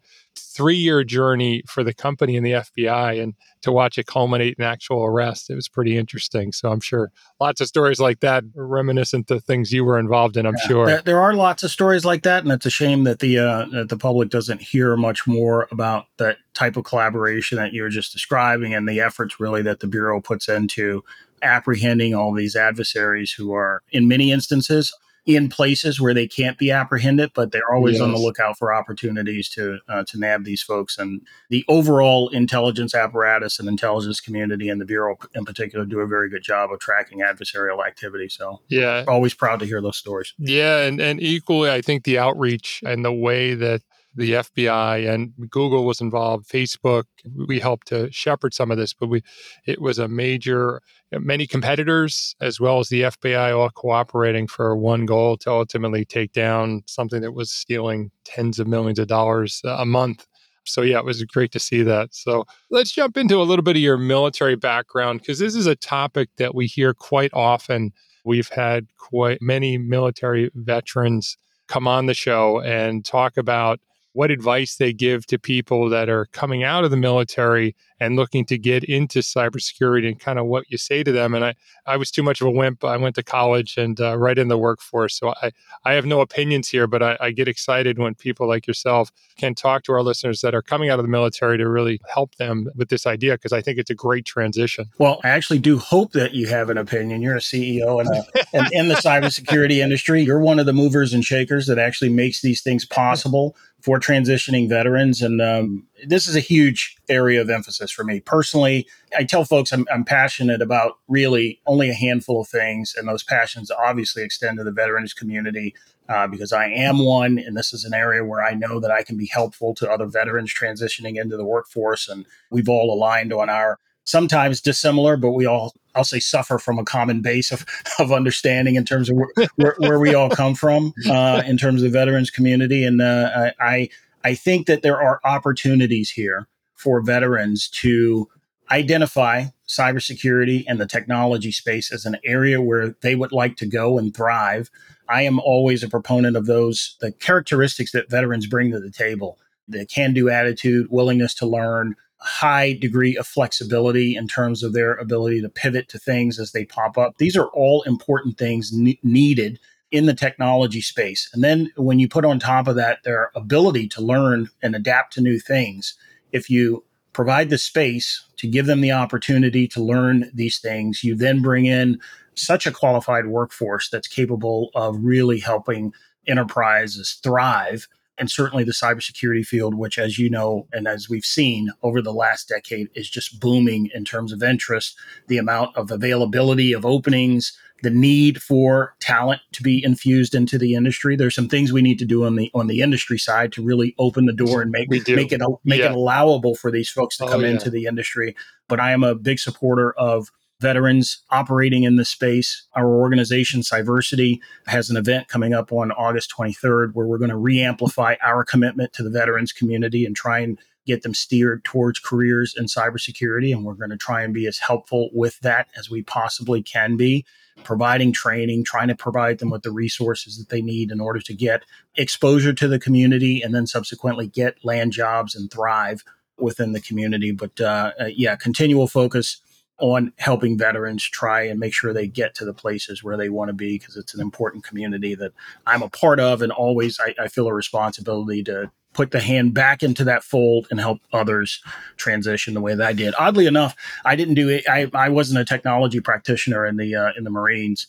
3-year 0.57 1.04
journey 1.04 1.63
for 1.68 1.84
the 1.84 1.94
company 1.94 2.38
and 2.38 2.46
the 2.46 2.52
FBI 2.52 3.22
and 3.22 3.34
to 3.62 3.72
watch 3.72 3.98
it 3.98 4.06
culminate 4.06 4.56
in 4.57 4.63
actual 4.63 5.04
arrest. 5.04 5.50
It 5.50 5.56
was 5.56 5.68
pretty 5.68 5.98
interesting. 5.98 6.52
So 6.52 6.69
I'm 6.69 6.80
sure 6.80 7.12
lots 7.40 7.62
of 7.62 7.68
stories 7.68 8.00
like 8.00 8.19
that 8.22 8.44
reminiscent 8.56 9.30
of 9.31 9.44
things 9.44 9.72
you 9.72 9.84
were 9.84 10.00
involved 10.00 10.38
in, 10.38 10.46
I'm 10.46 10.56
yeah, 10.57 10.68
sure. 10.68 11.02
There 11.02 11.19
are 11.19 11.34
lots 11.34 11.63
of 11.63 11.72
stories 11.72 12.06
like 12.06 12.24
that 12.24 12.44
and 12.44 12.52
it's 12.52 12.66
a 12.66 12.72
shame 12.72 13.04
that 13.04 13.19
the 13.19 13.40
uh, 13.40 13.66
that 13.72 13.90
the 13.90 13.98
public 13.98 14.30
doesn't 14.30 14.62
hear 14.62 14.96
much 14.96 15.28
more 15.28 15.68
about 15.72 16.06
that 16.18 16.38
type 16.54 16.78
of 16.78 16.86
collaboration 16.86 17.58
that 17.58 17.74
you 17.74 17.81
were 17.81 17.90
just 17.90 18.13
describing 18.13 18.74
and 18.74 18.88
the 18.88 19.01
efforts 19.01 19.40
really 19.40 19.62
that 19.62 19.80
the 19.80 19.88
bureau 19.88 20.22
puts 20.22 20.48
into 20.48 21.04
apprehending 21.42 22.16
all 22.16 22.34
these 22.34 22.56
adversaries 22.56 23.31
who 23.31 23.54
are 23.54 23.81
in 23.92 24.08
many 24.08 24.31
instances 24.31 24.94
in 25.25 25.50
places 25.50 26.00
where 26.00 26.13
they 26.13 26.27
can't 26.27 26.57
be 26.57 26.69
apprehended, 26.69 27.31
but 27.33 27.51
they're 27.51 27.74
always 27.74 27.94
yes. 27.94 28.01
on 28.01 28.12
the 28.12 28.18
lookout 28.18 28.57
for 28.57 28.74
opportunities 28.74 29.50
to 29.50 29.80
uh, 29.89 30.04
to 30.06 30.19
nab 30.19 30.44
these 30.44 30.62
folks. 30.62 30.98
And 30.98 31.22
the 31.50 31.66
overall 31.68 32.30
intelligence 32.30 32.94
apparatus 32.94 33.60
and 33.60 33.68
intelligence 33.68 34.19
community 34.19 34.69
and 34.69 34.80
the 34.80 34.86
bureau 34.86 35.18
in 35.33 35.44
particular 35.44 35.86
do 35.86 36.00
a 36.00 36.07
very 36.07 36.30
good 36.30 36.44
job 36.44 36.72
of 36.72 36.80
tracking 36.80 37.19
adversarial 37.19 37.86
activity. 37.86 38.30
So 38.30 38.62
yeah, 38.68 39.04
always 39.07 39.33
proud 39.33 39.60
to 39.60 39.66
hear 39.66 39.81
those 39.81 39.98
stories. 39.98 40.33
Yeah, 40.38 40.81
and 40.81 41.00
and 41.00 41.22
equally, 41.22 41.72
I 41.72 41.81
think 41.81 42.04
the 42.04 42.19
outreach 42.19 42.83
and 42.86 43.04
the 43.04 43.13
way 43.13 43.56
that 43.56 43.81
the 44.16 44.32
FBI 44.32 45.14
and 45.14 45.34
Google 45.50 45.86
was 45.86 46.00
involved, 46.00 46.48
Facebook. 46.48 47.04
We 47.48 47.60
helped 47.60 47.88
to 47.88 48.12
shepherd 48.12 48.54
some 48.54 48.72
of 48.72 48.78
this, 48.78 48.94
but 48.94 49.08
we 49.08 49.22
it 49.66 49.82
was 49.82 50.00
a 50.00 50.08
major 50.08 50.82
many 51.12 51.48
competitors 51.48 52.36
as 52.42 52.60
well 52.60 52.80
as 52.80 52.90
the 52.90 53.04
FBI 53.04 53.58
all 53.58 53.70
cooperating 53.70 54.48
for 54.48 54.76
one 54.76 55.06
goal 55.06 55.38
to 55.38 55.52
ultimately 55.52 56.06
take 56.06 56.34
down 56.34 56.84
something 56.88 57.22
that 57.22 57.34
was 57.34 57.52
stealing 57.52 58.12
tens 58.24 58.60
of 58.60 58.68
millions 58.68 59.00
of 59.00 59.08
dollars 59.08 59.62
a 59.66 59.86
month. 59.86 60.26
So 60.66 60.82
yeah, 60.82 61.00
it 61.00 61.06
was 61.06 61.24
great 61.26 61.52
to 61.52 61.60
see 61.60 61.84
that. 61.84 62.14
So 62.14 62.46
let's 62.72 62.92
jump 62.92 63.18
into 63.18 63.40
a 63.40 63.44
little 63.44 63.64
bit 63.64 63.76
of 63.76 63.82
your 63.82 63.98
military 63.98 64.56
background 64.56 65.20
because 65.20 65.40
this 65.40 65.56
is 65.56 65.68
a 65.68 65.76
topic 65.76 66.30
that 66.38 66.56
we 66.56 66.66
hear 66.66 66.94
quite 66.94 67.32
often. 67.34 67.92
We've 68.24 68.50
had 68.50 68.88
quite 68.98 69.42
many 69.42 69.78
military 69.78 70.50
veterans 70.56 71.38
come 71.68 71.88
on 71.88 72.06
the 72.08 72.14
show 72.14 72.62
and 72.62 73.06
talk 73.06 73.38
about 73.38 73.80
what 74.16 74.32
advice 74.32 74.78
they 74.78 74.94
give 74.94 75.26
to 75.28 75.38
people 75.38 75.90
that 75.90 76.08
are 76.08 76.28
coming 76.28 76.64
out 76.64 76.86
of 76.86 76.92
the 76.92 76.96
military 76.96 77.76
and 78.00 78.16
looking 78.16 78.46
to 78.46 78.58
get 78.58 78.84
into 78.84 79.20
cybersecurity 79.20 80.08
and 80.08 80.20
kind 80.20 80.40
of 80.40 80.46
what 80.46 80.66
you 80.70 80.78
say 80.78 81.04
to 81.04 81.12
them. 81.12 81.34
And 81.34 81.46
I, 81.46 81.56
I 81.86 81.98
was 81.98 82.12
too 82.12 82.24
much 82.24 82.42
of 82.42 82.48
a 82.48 82.52
wimp. 82.52 82.84
I 82.84 82.98
went 82.98 83.16
to 83.16 83.24
college 83.24 83.78
and 83.78 84.00
uh, 84.00 84.18
right 84.18 84.38
in 84.38 84.48
the 84.48 84.58
workforce. 84.58 85.18
So 85.18 85.34
I, 85.42 85.52
I 85.84 85.94
have 85.94 86.06
no 86.06 86.22
opinions 86.22 86.70
here, 86.70 86.88
but 86.88 87.02
I, 87.02 87.18
I 87.20 87.32
get 87.32 87.48
excited 87.48 87.98
when 87.98 88.16
people 88.16 88.48
like 88.48 88.68
yourself 88.68 89.12
can 89.38 89.56
talk 89.56 89.84
to 89.84 89.94
our 89.94 90.02
listeners 90.02 90.42
that 90.42 90.54
are 90.54 90.62
coming 90.62 90.90
out 90.90 91.00
of 91.00 91.04
the 91.04 91.12
military 91.12 91.58
to 91.58 91.70
really 91.70 92.00
help 92.14 92.36
them 92.36 92.68
with 92.76 92.90
this 92.90 93.06
idea 93.06 93.34
because 93.34 93.54
I 93.54 93.62
think 93.62 93.78
it's 93.78 93.90
a 93.90 93.96
great 93.96 94.26
transition. 94.26 94.86
Well, 94.98 95.22
I 95.24 95.30
actually 95.30 95.60
do 95.60 95.78
hope 95.78 96.12
that 96.14 96.34
you 96.34 96.48
have 96.48 96.70
an 96.70 96.78
opinion. 96.78 97.22
You're 97.22 97.36
a 97.36 97.40
CEO 97.40 98.00
and, 98.00 98.10
a, 98.10 98.46
and 98.54 98.68
in 98.72 98.88
the 98.88 98.96
cybersecurity 98.96 99.78
industry, 99.78 100.22
you're 100.22 100.40
one 100.40 100.60
of 100.60 100.66
the 100.66 100.74
movers 100.74 101.14
and 101.14 101.24
shakers 101.24 101.68
that 101.68 101.80
actually 101.80 102.10
makes 102.10 102.42
these 102.42 102.62
things 102.62 102.86
possible 102.86 103.56
for 103.86 104.00
transitioning 104.00 104.68
veterans. 104.68 105.22
And 105.22 105.40
um, 105.42 105.86
this 106.08 106.28
is 106.28 106.36
a 106.36 106.40
huge 106.40 106.98
area 107.08 107.40
of 107.40 107.52
emphasis 107.52 107.85
for 107.92 108.04
me 108.04 108.20
personally. 108.20 108.88
I 109.18 109.24
tell 109.24 109.46
folks 109.46 109.72
I'm, 109.72 109.86
I'm, 109.92 110.04
passionate 110.04 110.62
about 110.62 111.00
really 111.08 111.60
only 111.66 111.90
a 111.90 111.94
handful 111.94 112.42
of 112.42 112.48
things, 112.48 112.94
and 112.98 113.08
those 113.08 113.24
passions 113.24 113.72
obviously 113.72 114.24
extend 114.24 114.58
to 114.58 114.64
the 114.64 114.72
veterans 114.72 115.14
community 115.14 115.74
uh, 116.08 116.28
because 116.28 116.54
I 116.54 116.68
am 116.68 117.00
one, 117.00 117.40
and 117.40 117.58
this 117.58 117.74
is 117.74 117.84
an 117.84 117.94
area 117.94 118.24
where 118.24 118.44
I 118.44 118.54
know 118.54 118.80
that 118.80 118.92
I 118.92 119.04
can 119.04 119.18
be 119.18 119.26
helpful 119.26 119.74
to 119.76 119.90
other 119.90 120.06
veterans 120.06 120.54
transitioning 120.54 121.20
into 121.20 121.38
the 121.38 121.46
workforce. 121.46 122.08
And 122.08 122.26
we've 122.52 122.70
all 122.70 122.94
aligned 122.94 123.34
on 123.34 123.50
our 123.50 123.80
sometimes 124.04 124.62
dissimilar, 124.62 125.18
but 125.18 125.32
we 125.32 125.46
all, 125.46 125.74
I'll 125.96 126.04
say, 126.04 126.20
suffer 126.20 126.60
from 126.60 126.78
a 126.78 126.86
common 126.86 127.22
base 127.22 127.52
of, 127.52 127.66
of 128.00 128.12
understanding 128.12 128.76
in 128.76 128.86
terms 128.86 129.10
of 129.10 129.18
where, 129.18 129.48
where, 129.56 129.76
where 129.80 130.00
we 130.00 130.14
all 130.14 130.30
come 130.30 130.56
from 130.56 130.94
uh, 131.10 131.42
in 131.46 131.58
terms 131.58 131.82
of 131.82 131.92
the 131.92 131.98
veterans 131.98 132.30
community. 132.30 132.84
And 132.84 133.02
uh, 133.02 133.52
I, 133.60 133.90
I 134.24 134.36
think 134.36 134.68
that 134.68 134.84
there 134.84 135.02
are 135.02 135.20
opportunities 135.24 136.12
here 136.12 136.48
for 136.75 137.01
veterans 137.01 137.68
to 137.69 138.30
identify 138.72 139.45
cybersecurity 139.68 140.63
and 140.68 140.80
the 140.80 140.88
technology 140.88 141.51
space 141.51 141.92
as 141.92 142.06
an 142.06 142.18
area 142.24 142.62
where 142.62 142.95
they 143.01 143.16
would 143.16 143.31
like 143.31 143.56
to 143.57 143.66
go 143.66 143.98
and 143.98 144.16
thrive. 144.16 144.69
I 145.10 145.22
am 145.24 145.39
always 145.39 145.83
a 145.83 145.89
proponent 145.89 146.36
of 146.36 146.45
those, 146.45 146.98
the 147.00 147.12
characteristics 147.12 147.92
that 147.92 148.10
veterans 148.10 148.48
bring 148.48 148.72
to 148.72 148.80
the 148.80 148.92
table 148.92 149.38
the 149.68 149.86
can 149.86 150.13
do 150.13 150.30
attitude, 150.30 150.88
willingness 150.89 151.33
to 151.36 151.45
learn, 151.45 151.95
a 152.22 152.25
high 152.25 152.74
degree 152.74 153.18
of 153.18 153.27
flexibility 153.27 154.16
in 154.16 154.27
terms 154.27 154.63
of 154.63 154.74
their 154.74 154.94
ability 154.94 155.42
to 155.42 155.50
pivot 155.50 155.89
to 155.89 156.00
things 156.00 156.39
as 156.39 156.51
they 156.51 156.66
pop 156.66 156.98
up. 156.98 157.18
These 157.18 157.36
are 157.36 157.48
all 157.48 157.81
important 157.83 158.38
things 158.38 158.72
ne- 158.72 159.00
needed 159.04 159.60
in 159.92 160.06
the 160.06 160.13
technology 160.13 160.81
space. 160.81 161.30
And 161.33 161.44
then 161.44 161.72
when 161.77 162.00
you 162.00 162.07
put 162.07 162.25
on 162.25 162.39
top 162.39 162.68
of 162.68 162.75
that 162.75 163.04
their 163.04 163.31
ability 163.36 163.88
to 163.89 164.01
learn 164.01 164.50
and 164.62 164.75
adapt 164.75 165.13
to 165.13 165.22
new 165.22 165.39
things, 165.39 165.95
if 166.36 166.50
you 166.50 166.84
provide 167.14 167.50
the 167.50 167.58
space 167.58 168.26
to 168.36 168.46
give 168.46 168.66
them 168.66 168.82
the 168.82 168.92
opportunity 168.92 169.70
to 169.70 169.82
learn 169.82 170.30
these 170.34 170.60
things, 170.60 171.02
you 171.02 171.16
then 171.16 171.42
bring 171.42 171.66
in 171.66 171.98
such 172.36 172.68
a 172.68 172.72
qualified 172.72 173.28
workforce 173.28 173.90
that's 173.90 174.08
capable 174.08 174.70
of 174.76 174.98
really 175.00 175.40
helping 175.40 175.94
enterprises 176.28 177.18
thrive 177.24 177.88
and 178.18 178.32
certainly 178.32 178.64
the 178.64 178.72
cybersecurity 178.72 179.46
field, 179.46 179.76
which, 179.76 179.98
as 179.98 180.18
you 180.18 180.30
know, 180.30 180.68
and 180.72 180.88
as 180.88 181.10
we've 181.10 181.26
seen 181.26 181.70
over 181.84 182.02
the 182.02 182.14
last 182.14 182.48
decade, 182.48 182.90
is 182.96 183.10
just 183.10 183.40
booming 183.40 183.90
in 183.94 184.06
terms 184.06 184.32
of 184.32 184.42
interest, 184.42 184.98
the 185.28 185.38
amount 185.38 185.76
of 185.76 185.92
availability 185.92 186.74
of 186.74 186.86
openings, 186.86 187.58
the 187.84 187.90
need 187.90 188.42
for 188.42 188.96
talent 189.00 189.42
to 189.52 189.62
be 189.62 189.84
infused 189.84 190.34
into 190.34 190.58
the 190.58 190.76
industry. 190.76 191.16
There's 191.16 191.36
some 191.36 191.50
things 191.50 191.74
we 191.74 191.82
need 191.82 192.00
to 192.00 192.06
do 192.06 192.26
on 192.26 192.36
the 192.36 192.50
on 192.54 192.68
the 192.68 192.82
industry 192.82 193.18
side 193.18 193.51
to 193.54 193.63
really 193.63 193.94
open 194.00 194.25
the 194.25 194.34
door 194.34 194.62
and 194.62 194.72
make 194.72 194.89
make 194.89 195.08
it 195.08 195.42
make 195.66 195.80
yeah. 195.80 195.88
it 195.88 195.92
allowable 195.92 196.56
for 196.56 196.72
these 196.72 196.89
folks 196.89 197.18
to 197.18 197.25
oh, 197.25 197.28
come 197.28 197.42
yeah. 197.42 197.50
into 197.50 197.70
the 197.70 197.86
industry. 197.86 198.36
But 198.68 198.80
I 198.80 198.92
am 198.92 199.04
a 199.04 199.13
big 199.13 199.39
supporter 199.39 199.92
of 199.94 200.32
veterans 200.65 201.22
operating 201.29 201.84
in 201.84 201.95
this 201.95 202.10
space. 202.10 202.63
Our 202.75 202.88
organization, 202.88 203.62
Cyversity, 203.62 204.39
has 204.65 204.89
an 204.89 204.98
event 204.98 205.27
coming 205.27 205.53
up 205.53 205.72
on 205.72 205.91
August 205.91 206.34
23rd 206.36 206.93
where 206.93 207.05
we're 207.05 207.19
going 207.19 207.29
to 207.29 207.36
reamplify 207.36 208.17
our 208.24 208.43
commitment 208.43 208.91
to 208.93 209.03
the 209.03 209.12
veterans 209.12 209.51
community 209.51 210.07
and 210.07 210.15
try 210.15 210.39
and 210.39 210.57
get 210.88 211.03
them 211.03 211.13
steered 211.13 211.63
towards 211.63 212.00
careers 212.00 212.55
in 212.57 212.65
cybersecurity. 212.65 213.51
And 213.51 213.63
we're 213.63 213.75
going 213.75 213.91
to 213.91 213.98
try 213.98 214.24
and 214.24 214.34
be 214.34 214.48
as 214.48 214.57
helpful 214.57 215.12
with 215.13 215.39
that 215.41 215.67
as 215.77 215.91
we 215.91 216.01
possibly 216.01 216.63
can 216.63 216.98
be, 216.98 217.27
providing 217.63 218.12
training, 218.12 218.63
trying 218.63 218.88
to 218.88 218.95
provide 218.95 219.38
them 219.38 219.51
with 219.51 219.62
the 219.62 219.72
resources 219.72 220.39
that 220.39 220.50
they 220.50 220.63
need 220.63 220.89
in 220.89 221.00
order 221.00 221.19
to 221.19 221.34
get 221.36 221.62
exposure 221.95 222.53
to 222.53 222.67
the 222.67 222.79
community 222.79 223.43
and 223.43 223.53
then 223.53 223.67
subsequently 223.67 224.25
get 224.25 224.65
land 224.65 224.93
jobs 224.93 225.36
and 225.36 225.51
thrive 225.51 226.03
within 226.39 226.72
the 226.72 226.81
community. 226.81 227.31
But 227.31 227.62
uh, 227.62 227.91
uh, 228.00 228.05
yeah, 228.05 228.36
continual 228.36 228.88
focus 228.88 229.41
on 229.79 230.13
helping 230.17 230.58
veterans 230.58 231.03
try 231.03 231.44
and 231.44 231.60
make 231.60 231.74
sure 231.74 231.91
they 231.91 232.08
get 232.08 232.34
to 232.36 232.46
the 232.46 232.53
places 232.53 233.03
where 233.03 233.17
they 233.17 233.29
want 233.29 233.50
to 233.50 233.53
be 233.53 233.77
because 233.77 233.98
it's 233.98 234.13
an 234.13 234.22
important 234.22 234.63
community 234.63 235.15
that 235.15 235.34
I'm 235.67 235.82
a 235.82 235.89
part 235.89 236.20
of 236.20 236.41
and 236.41 236.51
always 236.51 237.00
I, 237.00 237.13
I, 237.22 237.27
feel 237.27 237.48
a 237.48 237.53
responsibility 237.53 238.41
to 238.46 238.72
put 238.94 239.12
the 239.12 239.20
hand 239.20 239.53
back 239.53 239.84
into 239.84 240.05
that 240.05 240.24
fold 240.24 240.67
and 240.72 240.79
help 240.79 241.01
others 241.12 241.62
transition 241.98 242.53
the 242.53 242.62
way 242.62 242.74
that 242.74 242.88
I 242.88 242.94
did. 242.94 243.13
Oddly 243.20 243.46
enough, 243.46 243.75
I 244.05 244.15
didn't 244.15 244.36
do 244.36 244.48
it. 244.48 244.63
I, 244.70 244.89
I 244.94 245.10
wasn't 245.10 245.41
a 245.41 245.46
technology 245.46 246.00
practitioner 246.00 246.65
in 246.65 246.77
the 246.77 246.96
uh, 246.96 247.12
in 247.17 247.25
the 247.25 247.29
Marines. 247.29 247.88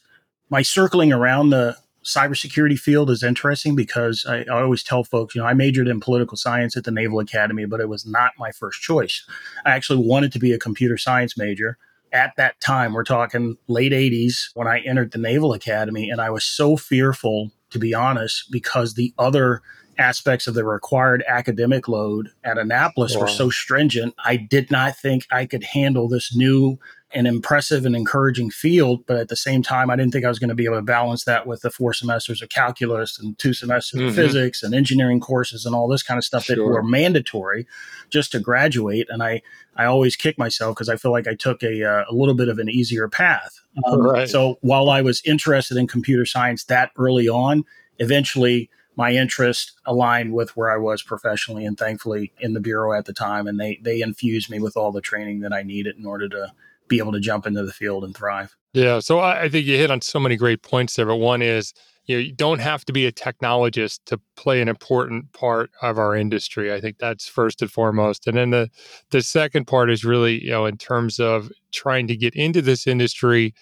My 0.50 0.62
circling 0.62 1.12
around 1.12 1.50
the 1.50 1.76
cybersecurity 2.06 2.78
field 2.78 3.10
is 3.10 3.22
interesting 3.22 3.74
because 3.74 4.24
I, 4.26 4.44
I, 4.44 4.62
always 4.62 4.82
tell 4.82 5.04
folks, 5.04 5.34
you 5.34 5.40
know, 5.40 5.46
I 5.46 5.54
majored 5.54 5.88
in 5.88 6.00
political 6.00 6.36
science 6.36 6.76
at 6.76 6.84
the 6.84 6.90
Naval 6.90 7.18
Academy, 7.18 7.64
but 7.64 7.80
it 7.80 7.88
was 7.88 8.06
not 8.06 8.32
my 8.38 8.52
first 8.52 8.80
choice. 8.80 9.26
I 9.64 9.70
actually 9.70 10.06
wanted 10.06 10.32
to 10.32 10.38
be 10.38 10.52
a 10.52 10.58
computer 10.58 10.96
science 10.96 11.36
major. 11.36 11.78
At 12.12 12.34
that 12.36 12.60
time, 12.60 12.92
we're 12.92 13.04
talking 13.04 13.56
late 13.66 13.92
80s 13.92 14.50
when 14.54 14.68
I 14.68 14.78
entered 14.80 15.10
the 15.10 15.18
Naval 15.18 15.52
Academy, 15.52 16.08
and 16.08 16.20
I 16.20 16.30
was 16.30 16.44
so 16.44 16.76
fearful, 16.76 17.50
to 17.70 17.78
be 17.78 17.92
honest, 17.92 18.50
because 18.50 18.94
the 18.94 19.12
other 19.18 19.60
aspects 19.98 20.46
of 20.46 20.54
the 20.54 20.64
required 20.64 21.24
academic 21.26 21.88
load 21.88 22.28
at 22.44 22.58
Annapolis 22.58 23.14
wow. 23.14 23.22
were 23.22 23.28
so 23.28 23.50
stringent, 23.50 24.14
I 24.24 24.36
did 24.36 24.70
not 24.70 24.96
think 24.96 25.26
I 25.30 25.46
could 25.46 25.64
handle 25.64 26.08
this 26.08 26.34
new 26.34 26.78
and 27.16 27.26
impressive 27.26 27.86
and 27.86 27.96
encouraging 27.96 28.50
field. 28.50 29.06
But 29.06 29.16
at 29.16 29.28
the 29.28 29.36
same 29.36 29.62
time, 29.62 29.88
I 29.88 29.96
didn't 29.96 30.12
think 30.12 30.26
I 30.26 30.28
was 30.28 30.38
going 30.38 30.50
to 30.50 30.54
be 30.54 30.66
able 30.66 30.76
to 30.76 30.82
balance 30.82 31.24
that 31.24 31.46
with 31.46 31.62
the 31.62 31.70
four 31.70 31.94
semesters 31.94 32.42
of 32.42 32.50
calculus 32.50 33.18
and 33.18 33.38
two 33.38 33.54
semesters 33.54 34.00
mm-hmm. 34.00 34.10
of 34.10 34.14
physics 34.14 34.62
and 34.62 34.74
engineering 34.74 35.18
courses 35.18 35.64
and 35.64 35.74
all 35.74 35.88
this 35.88 36.02
kind 36.02 36.18
of 36.18 36.24
stuff 36.24 36.44
sure. 36.44 36.56
that 36.56 36.62
were 36.62 36.82
mandatory 36.82 37.66
just 38.10 38.32
to 38.32 38.38
graduate. 38.38 39.06
And 39.08 39.22
I, 39.22 39.40
I 39.76 39.86
always 39.86 40.14
kick 40.14 40.36
myself 40.36 40.76
because 40.76 40.90
I 40.90 40.96
feel 40.96 41.10
like 41.10 41.26
I 41.26 41.34
took 41.34 41.62
a, 41.62 41.82
uh, 41.82 42.04
a 42.06 42.12
little 42.12 42.34
bit 42.34 42.50
of 42.50 42.58
an 42.58 42.68
easier 42.68 43.08
path. 43.08 43.62
Um, 43.86 44.02
right. 44.02 44.28
So 44.28 44.58
while 44.60 44.90
I 44.90 45.00
was 45.00 45.22
interested 45.24 45.78
in 45.78 45.86
computer 45.86 46.26
science 46.26 46.64
that 46.64 46.90
early 46.98 47.30
on, 47.30 47.64
eventually 47.98 48.68
my 48.94 49.12
interest 49.12 49.72
aligned 49.86 50.34
with 50.34 50.54
where 50.54 50.70
I 50.70 50.76
was 50.76 51.02
professionally 51.02 51.64
and 51.64 51.78
thankfully 51.78 52.32
in 52.40 52.52
the 52.52 52.60
bureau 52.60 52.92
at 52.92 53.06
the 53.06 53.12
time. 53.14 53.46
And 53.46 53.58
they, 53.58 53.78
they 53.82 54.02
infused 54.02 54.50
me 54.50 54.60
with 54.60 54.76
all 54.76 54.92
the 54.92 55.00
training 55.00 55.40
that 55.40 55.52
I 55.54 55.62
needed 55.62 55.96
in 55.96 56.04
order 56.04 56.28
to 56.28 56.52
be 56.88 56.98
able 56.98 57.12
to 57.12 57.20
jump 57.20 57.46
into 57.46 57.64
the 57.64 57.72
field 57.72 58.04
and 58.04 58.16
thrive. 58.16 58.56
Yeah. 58.72 59.00
So 59.00 59.18
I, 59.18 59.42
I 59.42 59.48
think 59.48 59.66
you 59.66 59.76
hit 59.76 59.90
on 59.90 60.00
so 60.00 60.20
many 60.20 60.36
great 60.36 60.62
points 60.62 60.94
there. 60.94 61.06
But 61.06 61.16
one 61.16 61.42
is, 61.42 61.72
you 62.04 62.16
know, 62.16 62.20
you 62.20 62.32
don't 62.32 62.60
have 62.60 62.84
to 62.84 62.92
be 62.92 63.06
a 63.06 63.12
technologist 63.12 64.00
to 64.06 64.20
play 64.36 64.60
an 64.60 64.68
important 64.68 65.32
part 65.32 65.70
of 65.82 65.98
our 65.98 66.14
industry. 66.14 66.72
I 66.72 66.80
think 66.80 66.98
that's 66.98 67.26
first 67.26 67.62
and 67.62 67.70
foremost. 67.70 68.26
And 68.26 68.36
then 68.36 68.50
the 68.50 68.70
the 69.10 69.22
second 69.22 69.66
part 69.66 69.90
is 69.90 70.04
really, 70.04 70.44
you 70.44 70.50
know, 70.50 70.66
in 70.66 70.76
terms 70.76 71.18
of 71.18 71.50
trying 71.72 72.06
to 72.08 72.16
get 72.16 72.34
into 72.34 72.62
this 72.62 72.86
industry, 72.86 73.54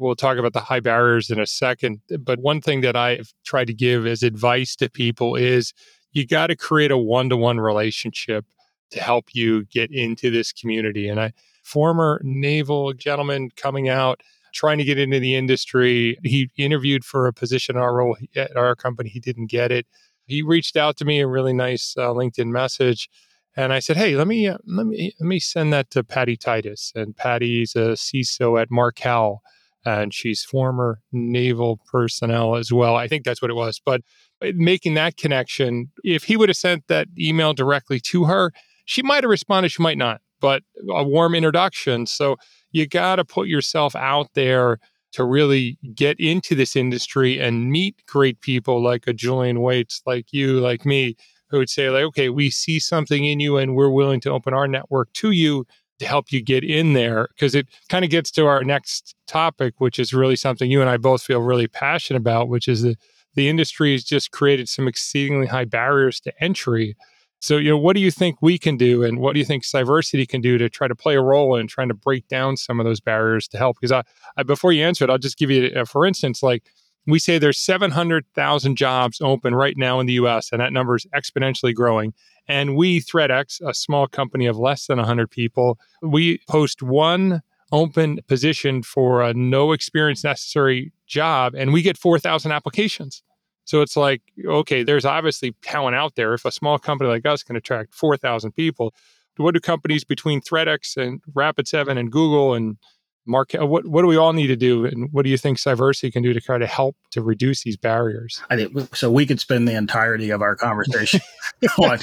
We'll 0.00 0.16
talk 0.16 0.38
about 0.38 0.54
the 0.54 0.60
high 0.60 0.80
barriers 0.80 1.28
in 1.28 1.38
a 1.38 1.46
second. 1.46 2.00
But 2.20 2.38
one 2.38 2.62
thing 2.62 2.80
that 2.80 2.96
I've 2.96 3.34
tried 3.44 3.66
to 3.66 3.74
give 3.74 4.06
as 4.06 4.22
advice 4.22 4.74
to 4.76 4.88
people 4.88 5.36
is 5.36 5.74
you 6.12 6.26
got 6.26 6.46
to 6.46 6.56
create 6.56 6.90
a 6.90 6.96
one 6.96 7.28
to 7.28 7.36
one 7.36 7.60
relationship 7.60 8.46
to 8.92 9.00
help 9.02 9.34
you 9.34 9.66
get 9.66 9.92
into 9.92 10.30
this 10.30 10.52
community. 10.52 11.06
And 11.06 11.20
I, 11.20 11.32
former 11.70 12.20
naval 12.24 12.92
gentleman 12.92 13.50
coming 13.56 13.88
out, 13.88 14.20
trying 14.52 14.78
to 14.78 14.84
get 14.84 14.98
into 14.98 15.20
the 15.20 15.36
industry, 15.36 16.18
he 16.24 16.50
interviewed 16.56 17.04
for 17.04 17.26
a 17.26 17.32
position 17.32 17.76
our 17.76 17.94
role 17.94 18.16
at 18.34 18.56
our 18.56 18.74
company. 18.74 19.08
He 19.08 19.20
didn't 19.20 19.46
get 19.50 19.70
it. 19.70 19.86
He 20.26 20.42
reached 20.42 20.76
out 20.76 20.96
to 20.98 21.04
me 21.04 21.20
a 21.20 21.28
really 21.28 21.52
nice 21.52 21.94
uh, 21.96 22.08
LinkedIn 22.08 22.48
message. 22.48 23.08
And 23.56 23.72
I 23.72 23.80
said, 23.80 23.96
"Hey, 23.96 24.14
let 24.14 24.28
me 24.28 24.46
uh, 24.46 24.58
let 24.66 24.86
me 24.86 25.12
let 25.20 25.26
me 25.26 25.40
send 25.40 25.72
that 25.72 25.90
to 25.90 26.04
Patty 26.04 26.36
Titus." 26.36 26.92
And 26.94 27.16
Patty's 27.16 27.74
a 27.74 27.96
CISO 27.96 28.60
at 28.60 28.70
Markel, 28.70 29.42
and 29.84 30.14
she's 30.14 30.44
former 30.44 31.00
naval 31.12 31.80
personnel 31.90 32.54
as 32.56 32.72
well. 32.72 32.94
I 32.96 33.08
think 33.08 33.24
that's 33.24 33.42
what 33.42 33.50
it 33.50 33.54
was. 33.54 33.80
But 33.84 34.02
uh, 34.40 34.52
making 34.54 34.94
that 34.94 35.16
connection, 35.16 35.90
if 36.04 36.24
he 36.24 36.36
would 36.36 36.48
have 36.48 36.56
sent 36.56 36.86
that 36.86 37.08
email 37.18 37.52
directly 37.52 37.98
to 38.00 38.24
her, 38.24 38.52
she 38.84 39.02
might 39.02 39.24
have 39.24 39.30
responded, 39.30 39.70
she 39.70 39.82
might 39.82 39.98
not, 39.98 40.20
but 40.40 40.62
a 40.90 41.04
warm 41.04 41.34
introduction. 41.34 42.06
So 42.06 42.36
you 42.72 42.86
got 42.86 43.16
to 43.16 43.24
put 43.24 43.48
yourself 43.48 43.94
out 43.94 44.28
there 44.34 44.78
to 45.12 45.24
really 45.24 45.76
get 45.94 46.18
into 46.20 46.54
this 46.54 46.76
industry 46.76 47.38
and 47.40 47.70
meet 47.70 47.96
great 48.06 48.40
people 48.40 48.82
like 48.82 49.06
a 49.06 49.12
Julian 49.12 49.60
Waits, 49.60 50.02
like 50.06 50.32
you, 50.32 50.60
like 50.60 50.86
me, 50.86 51.16
who 51.48 51.58
would 51.58 51.68
say, 51.68 51.90
like, 51.90 52.04
okay, 52.04 52.28
we 52.28 52.48
see 52.48 52.78
something 52.78 53.24
in 53.24 53.40
you 53.40 53.56
and 53.56 53.74
we're 53.74 53.90
willing 53.90 54.20
to 54.20 54.30
open 54.30 54.54
our 54.54 54.68
network 54.68 55.12
to 55.14 55.32
you 55.32 55.66
to 55.98 56.06
help 56.06 56.32
you 56.32 56.40
get 56.42 56.64
in 56.64 56.94
there 56.94 57.28
because 57.34 57.54
it 57.54 57.68
kind 57.88 58.04
of 58.04 58.10
gets 58.10 58.30
to 58.30 58.46
our 58.46 58.64
next 58.64 59.14
topic, 59.26 59.74
which 59.78 59.98
is 59.98 60.14
really 60.14 60.36
something 60.36 60.70
you 60.70 60.80
and 60.80 60.88
I 60.88 60.96
both 60.96 61.22
feel 61.22 61.40
really 61.40 61.68
passionate 61.68 62.20
about, 62.20 62.48
which 62.48 62.68
is 62.68 62.82
that 62.82 62.96
the 63.34 63.48
industry 63.48 63.92
has 63.92 64.04
just 64.04 64.30
created 64.30 64.68
some 64.68 64.88
exceedingly 64.88 65.46
high 65.46 65.66
barriers 65.66 66.20
to 66.20 66.32
entry. 66.42 66.96
So, 67.42 67.56
you 67.56 67.70
know, 67.70 67.78
what 67.78 67.94
do 67.94 68.00
you 68.00 68.10
think 68.10 68.36
we 68.42 68.58
can 68.58 68.76
do, 68.76 69.02
and 69.02 69.18
what 69.18 69.32
do 69.32 69.38
you 69.38 69.46
think 69.46 69.64
Cyversity 69.64 70.28
can 70.28 70.42
do 70.42 70.58
to 70.58 70.68
try 70.68 70.88
to 70.88 70.94
play 70.94 71.16
a 71.16 71.22
role 71.22 71.56
in 71.56 71.66
trying 71.66 71.88
to 71.88 71.94
break 71.94 72.28
down 72.28 72.58
some 72.58 72.78
of 72.78 72.84
those 72.84 73.00
barriers 73.00 73.48
to 73.48 73.58
help? 73.58 73.78
Because 73.80 73.92
I, 73.92 74.02
I 74.36 74.42
before 74.42 74.72
you 74.72 74.84
answer 74.84 75.04
it, 75.04 75.10
I'll 75.10 75.18
just 75.18 75.38
give 75.38 75.50
you, 75.50 75.72
a, 75.74 75.86
for 75.86 76.04
instance, 76.04 76.42
like 76.42 76.64
we 77.06 77.18
say 77.18 77.38
there's 77.38 77.58
700,000 77.58 78.76
jobs 78.76 79.20
open 79.22 79.54
right 79.54 79.74
now 79.76 80.00
in 80.00 80.06
the 80.06 80.12
US, 80.14 80.52
and 80.52 80.60
that 80.60 80.72
number 80.72 80.96
is 80.96 81.06
exponentially 81.14 81.74
growing. 81.74 82.12
And 82.46 82.76
we, 82.76 83.00
ThreatX, 83.00 83.66
a 83.66 83.72
small 83.72 84.06
company 84.06 84.46
of 84.46 84.58
less 84.58 84.86
than 84.86 84.98
100 84.98 85.30
people, 85.30 85.78
we 86.02 86.40
post 86.46 86.82
one 86.82 87.40
open 87.72 88.20
position 88.26 88.82
for 88.82 89.22
a 89.22 89.32
no 89.32 89.72
experience 89.72 90.24
necessary 90.24 90.92
job, 91.06 91.54
and 91.54 91.72
we 91.72 91.80
get 91.80 91.96
4,000 91.96 92.52
applications. 92.52 93.22
So 93.70 93.82
it's 93.82 93.96
like, 93.96 94.20
okay, 94.44 94.82
there's 94.82 95.04
obviously 95.04 95.54
talent 95.62 95.94
out 95.94 96.16
there. 96.16 96.34
If 96.34 96.44
a 96.44 96.50
small 96.50 96.76
company 96.76 97.08
like 97.08 97.24
us 97.24 97.44
can 97.44 97.54
attract 97.54 97.94
4,000 97.94 98.50
people, 98.50 98.92
what 99.36 99.54
do 99.54 99.60
companies 99.60 100.02
between 100.02 100.40
ThreatX 100.40 100.96
and 100.96 101.22
Rapid7 101.32 101.96
and 101.96 102.10
Google 102.10 102.54
and 102.54 102.78
Mark, 103.26 103.54
uh, 103.54 103.64
what 103.64 103.86
what 103.86 104.02
do 104.02 104.08
we 104.08 104.16
all 104.16 104.32
need 104.32 104.48
to 104.48 104.56
do, 104.56 104.86
and 104.86 105.12
what 105.12 105.22
do 105.22 105.30
you 105.30 105.36
think 105.36 105.58
Cyversity 105.58 106.12
can 106.12 106.22
do 106.22 106.32
to 106.32 106.40
try 106.40 106.58
to 106.58 106.66
help 106.66 106.96
to 107.12 107.22
reduce 107.22 107.62
these 107.62 107.76
barriers? 107.76 108.42
I 108.50 108.56
think 108.56 108.96
so. 108.96 109.08
We 109.08 109.24
could 109.24 109.38
spend 109.38 109.68
the 109.68 109.76
entirety 109.76 110.30
of 110.30 110.42
our 110.42 110.56
conversation 110.56 111.20
on, 111.78 111.98